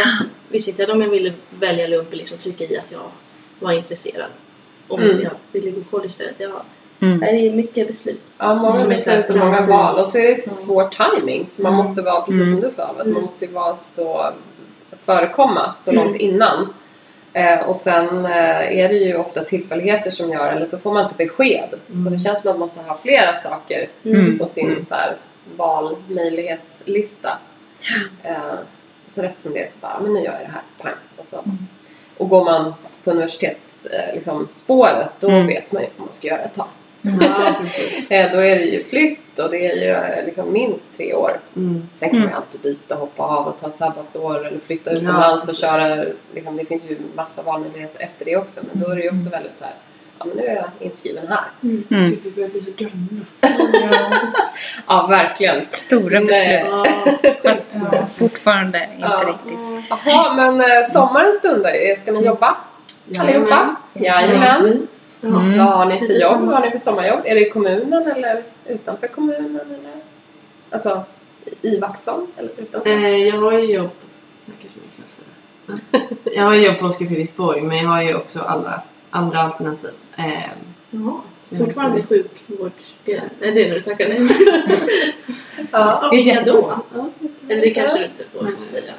[0.48, 3.10] visste inte om jag ville välja lumpen liksom trycka i att jag
[3.58, 4.30] var intresserad.
[4.88, 5.20] Om Mm.
[5.22, 6.34] jag ville gå college istället.
[6.38, 6.50] Jag,
[7.00, 7.20] Mm.
[7.20, 8.20] det är mycket beslut.
[8.38, 9.94] Ja, många Som beslut så och många val.
[9.94, 11.46] Och så är det så svår timing.
[11.56, 11.86] För man Mm.
[11.86, 12.52] måste vara, precis Mm.
[12.54, 13.12] som du sa, att Mm.
[13.12, 14.32] man måste vara så
[15.04, 16.20] förekomma så långt Mm.
[16.20, 16.74] innan.
[17.32, 21.04] Eh, och sen eh, är det ju ofta tillfälligheter som gör, eller så får man
[21.04, 21.68] inte besked.
[21.86, 22.12] Så Mm.
[22.12, 24.38] det känns som att man måste ha flera saker Mm.
[24.38, 25.16] på sin så här,
[25.56, 27.38] valmöjlighetslista.
[28.22, 28.36] Eh,
[29.08, 30.62] så rätt som det är så bara, men nu gör jag det här.
[30.82, 30.92] Pang.
[31.16, 31.36] Och, så.
[31.38, 31.58] Mm.
[32.16, 32.74] och går man
[33.04, 34.48] på universitetsspåret, eh, liksom,
[35.20, 35.46] då Mm.
[35.46, 36.66] vet man ju vad man ska göra ett tag.
[37.02, 38.10] Ja, precis.
[38.10, 41.40] Eh, Då är det ju flytt och det är ju eh, liksom minst tre år.
[41.56, 41.88] Mm.
[41.94, 42.30] Sen kan man Mm.
[42.34, 45.60] ju alltid byta, hoppa av och ta ett sabbatsår eller flytta Ja, utomlands och precis.
[45.60, 46.04] köra.
[46.34, 48.60] Liksom, det finns ju massa valmöjligheter efter det också.
[48.72, 49.74] Men då är det ju också väldigt så här,
[50.18, 51.44] ja men nu är jag inskriven här.
[51.62, 51.84] Mm.
[51.88, 53.24] Gud, vi börjar bli så gamla.
[54.86, 55.60] Ja, verkligen.
[55.70, 56.60] Stora beslut.
[56.64, 56.86] Ja,
[57.42, 58.06] Fast Ja.
[58.18, 59.22] fortfarande inte Ja.
[59.26, 59.58] riktigt.
[60.06, 61.96] Jaha, men eh, sommaren stundar ju.
[61.96, 62.56] Ska ni jobba
[63.18, 63.76] allihopa?
[63.94, 64.48] Jajamän.
[64.48, 65.07] Förhoppningsvis.
[65.20, 65.28] Ja.
[65.28, 65.58] Mm.
[65.58, 66.22] Vad har ni för jobb?
[66.32, 66.46] sommar.
[66.46, 67.20] Vad har ni för sommarjobb?
[67.24, 69.60] Är det i kommunen eller utanför kommunen?
[69.66, 69.92] Eller?
[70.70, 71.02] Alltså
[71.62, 72.90] i Vaxholm eller utanför?
[72.90, 73.90] Eh, jag har ju jobb...
[76.24, 79.90] Jag har ju jobb på Oskar Fredriksborg men jag har ju också alla andra alternativ.
[80.16, 80.24] Eh,
[80.90, 81.12] Jaha.
[81.58, 82.70] Fortfarande vet sjukvård.
[83.04, 84.18] Ja, Nej, det är när du tackar nej.
[85.70, 86.00] Ja.
[86.02, 86.78] Ja, Det är vilka då?
[87.48, 88.60] Eller det kanske du inte får Mm.
[88.60, 88.92] säga.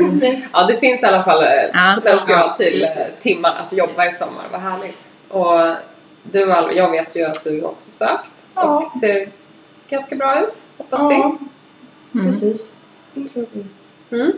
[0.00, 0.42] Inte.
[0.52, 1.92] ja, det finns i alla fall eh, Ja.
[1.94, 3.22] potential Ja, till eh, precis.
[3.22, 4.44] timmar att jobba i sommar.
[4.52, 4.98] Vad härligt.
[5.28, 5.76] Och
[6.22, 8.62] du, Alva, jag vet ju att du också sökt Ja.
[8.78, 9.28] och ser
[9.88, 11.36] ganska bra ut, hoppas Ja,
[12.14, 12.26] Mm.
[12.26, 12.76] precis.
[13.14, 13.28] vi.
[14.10, 14.32] Mm.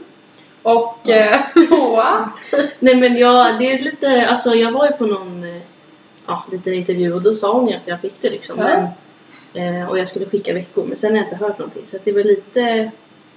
[0.63, 1.41] Och eh,
[1.71, 2.31] Moa?
[2.79, 5.63] Nej men jag, det är lite, alltså jag var ju på någon eh,
[6.27, 8.59] ja, liten intervju och då sa hon ju att jag fick det liksom.
[8.61, 8.65] Ja.
[8.67, 8.87] Men
[9.55, 12.05] Eh, och jag skulle skicka veckor men sen har jag inte hört någonting så att
[12.05, 12.91] det var lite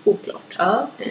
[0.10, 0.56] oklart.
[0.58, 0.88] Ja.
[1.00, 1.08] Eh,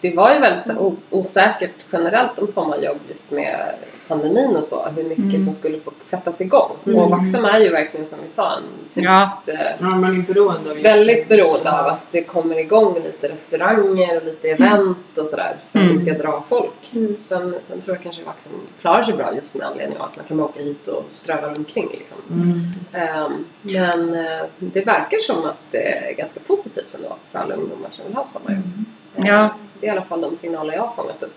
[0.00, 0.76] Det var ju väldigt
[1.10, 3.74] osäkert generellt om sommarjobb just med
[4.08, 4.86] pandemin och så.
[4.96, 5.40] Hur mycket Mm.
[5.40, 6.70] som skulle få sättas igång.
[6.86, 6.98] Mm.
[6.98, 8.62] Och Vaxholm är ju verkligen som vi sa en
[8.94, 9.48] turist...
[9.48, 14.16] eh, Ja, man är beroende av Väldigt beroende av att det kommer igång lite restauranger
[14.16, 15.56] och lite event och sådär.
[15.72, 15.94] För att Mm.
[15.94, 16.90] det ska dra folk.
[16.92, 17.16] Mm.
[17.20, 20.24] Sen, sen tror jag kanske Vaxholm klarar sig bra just med anledning av att man
[20.26, 22.16] kan åka hit och ströva omkring liksom.
[22.30, 22.60] Mm.
[22.92, 27.88] Ehm, men eh, det verkar som att det är ganska positivt ändå för alla ungdomar
[27.90, 28.64] som vill ha sommarjobb.
[28.64, 28.84] Mm.
[29.16, 29.48] Ehm, Ja.
[29.80, 31.34] Det är i alla fall de signaler jag har fångat upp.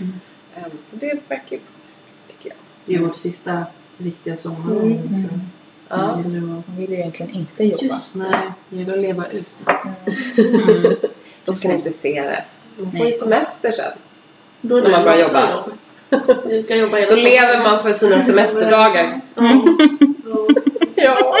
[0.00, 0.12] Mm.
[0.56, 1.58] Ehm, så det verkar ju
[2.28, 2.56] tycker jag.
[2.86, 3.64] Det är vårt sista
[3.98, 4.72] riktiga sommar.
[4.82, 5.14] Mm.
[5.14, 5.28] Så
[5.88, 5.96] Ja.
[5.96, 7.82] det gäller att, Man vill ju egentligen inte jobba.
[7.84, 8.28] Just nej,
[8.68, 9.46] det gäller att leva ut.
[10.36, 10.96] Mm.
[11.44, 12.44] Då ska ni inte se det.
[12.76, 13.92] Man får ju semester sen.
[14.60, 15.50] Då är När man börjar jobba.
[15.54, 15.72] jobb.
[16.68, 17.24] Kan jobba hela Då sommaren.
[17.24, 19.20] lever man för sina semesterdagar.
[19.34, 19.42] Ja.
[20.94, 21.36] Ja.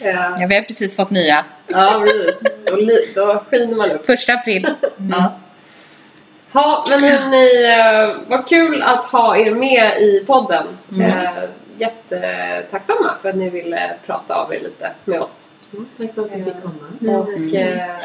[0.00, 1.44] Ja, Ja, vi har precis fått nya.
[1.66, 2.40] ja precis.
[2.66, 2.76] Då,
[3.24, 4.06] då skiner man upp.
[4.06, 4.68] Första april.
[5.10, 5.32] Ja.
[6.56, 10.66] Ja, men hörni, eh, vad kul att ha er med i podden.
[10.92, 11.10] Mm.
[11.10, 11.32] Eh,
[11.76, 15.50] jättetacksamma för att ni ville prata av er lite med oss.
[15.70, 17.18] Ja, tack för att jag fick komma.
[17.18, 17.96] Och eh,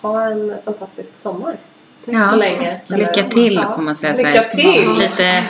[0.00, 1.56] ha en fantastisk sommar.
[2.04, 2.28] Ja.
[2.30, 2.80] så länge.
[2.86, 4.48] Lycka till får man säga så Lycka här.
[4.48, 4.92] till!
[4.92, 5.42] Lite,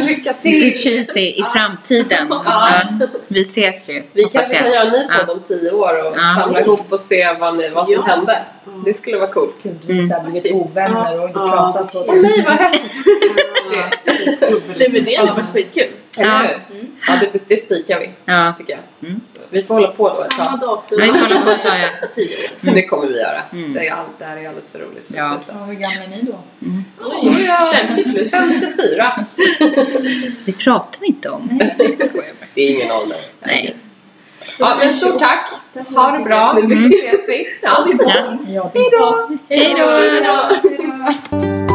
[0.00, 0.64] Lycka till!
[0.64, 2.26] lite cheesy i framtiden.
[2.30, 2.70] Ja.
[3.28, 5.32] Vi ses ju, Vi kanske kan göra en ny podd Ja.
[5.32, 6.40] om tio år och Ja.
[6.42, 8.02] samla ihop och se vad, ni, vad som Ja.
[8.14, 8.38] hände.
[8.84, 9.56] Det skulle vara coolt.
[9.62, 9.68] Vi
[10.10, 10.70] har blivit Faktiskt.
[10.70, 11.72] ovänner och inte Ja.
[11.72, 12.82] pratat på Åh nej, vad hemskt!
[14.76, 15.90] Nej men det hade varit skitkul.
[16.18, 16.38] Ja.
[16.38, 16.86] hur?
[17.06, 19.08] Ja, det, det spikar vi, Ja, tycker jag.
[19.10, 19.20] Mm.
[19.50, 20.98] Vi får hålla på då ett Samma datum.
[20.98, 21.72] men vi får hålla på ett tag.
[22.16, 22.24] Ja.
[22.60, 23.42] Men det kommer vi göra.
[23.52, 23.72] Mm.
[23.72, 25.32] Det, är all, det här är alldeles för roligt för Ja.
[25.34, 26.38] att hur gamla är ni då?
[27.00, 27.48] Oj,
[27.86, 28.30] 50 plus.
[28.34, 29.12] 54.
[30.44, 31.60] Det pratar vi inte om.
[31.78, 32.46] Jag skojar bara.
[32.54, 33.16] Det är ingen ålder.
[33.40, 33.76] Nej.
[34.58, 35.50] Ja, men stort tack.
[35.94, 36.52] Ha det bra.
[36.52, 37.46] Nu ses vi.
[37.62, 37.86] Ja.
[37.98, 38.68] Då!
[38.74, 39.28] Hej då!
[39.48, 39.74] Hej
[40.20, 41.71] då!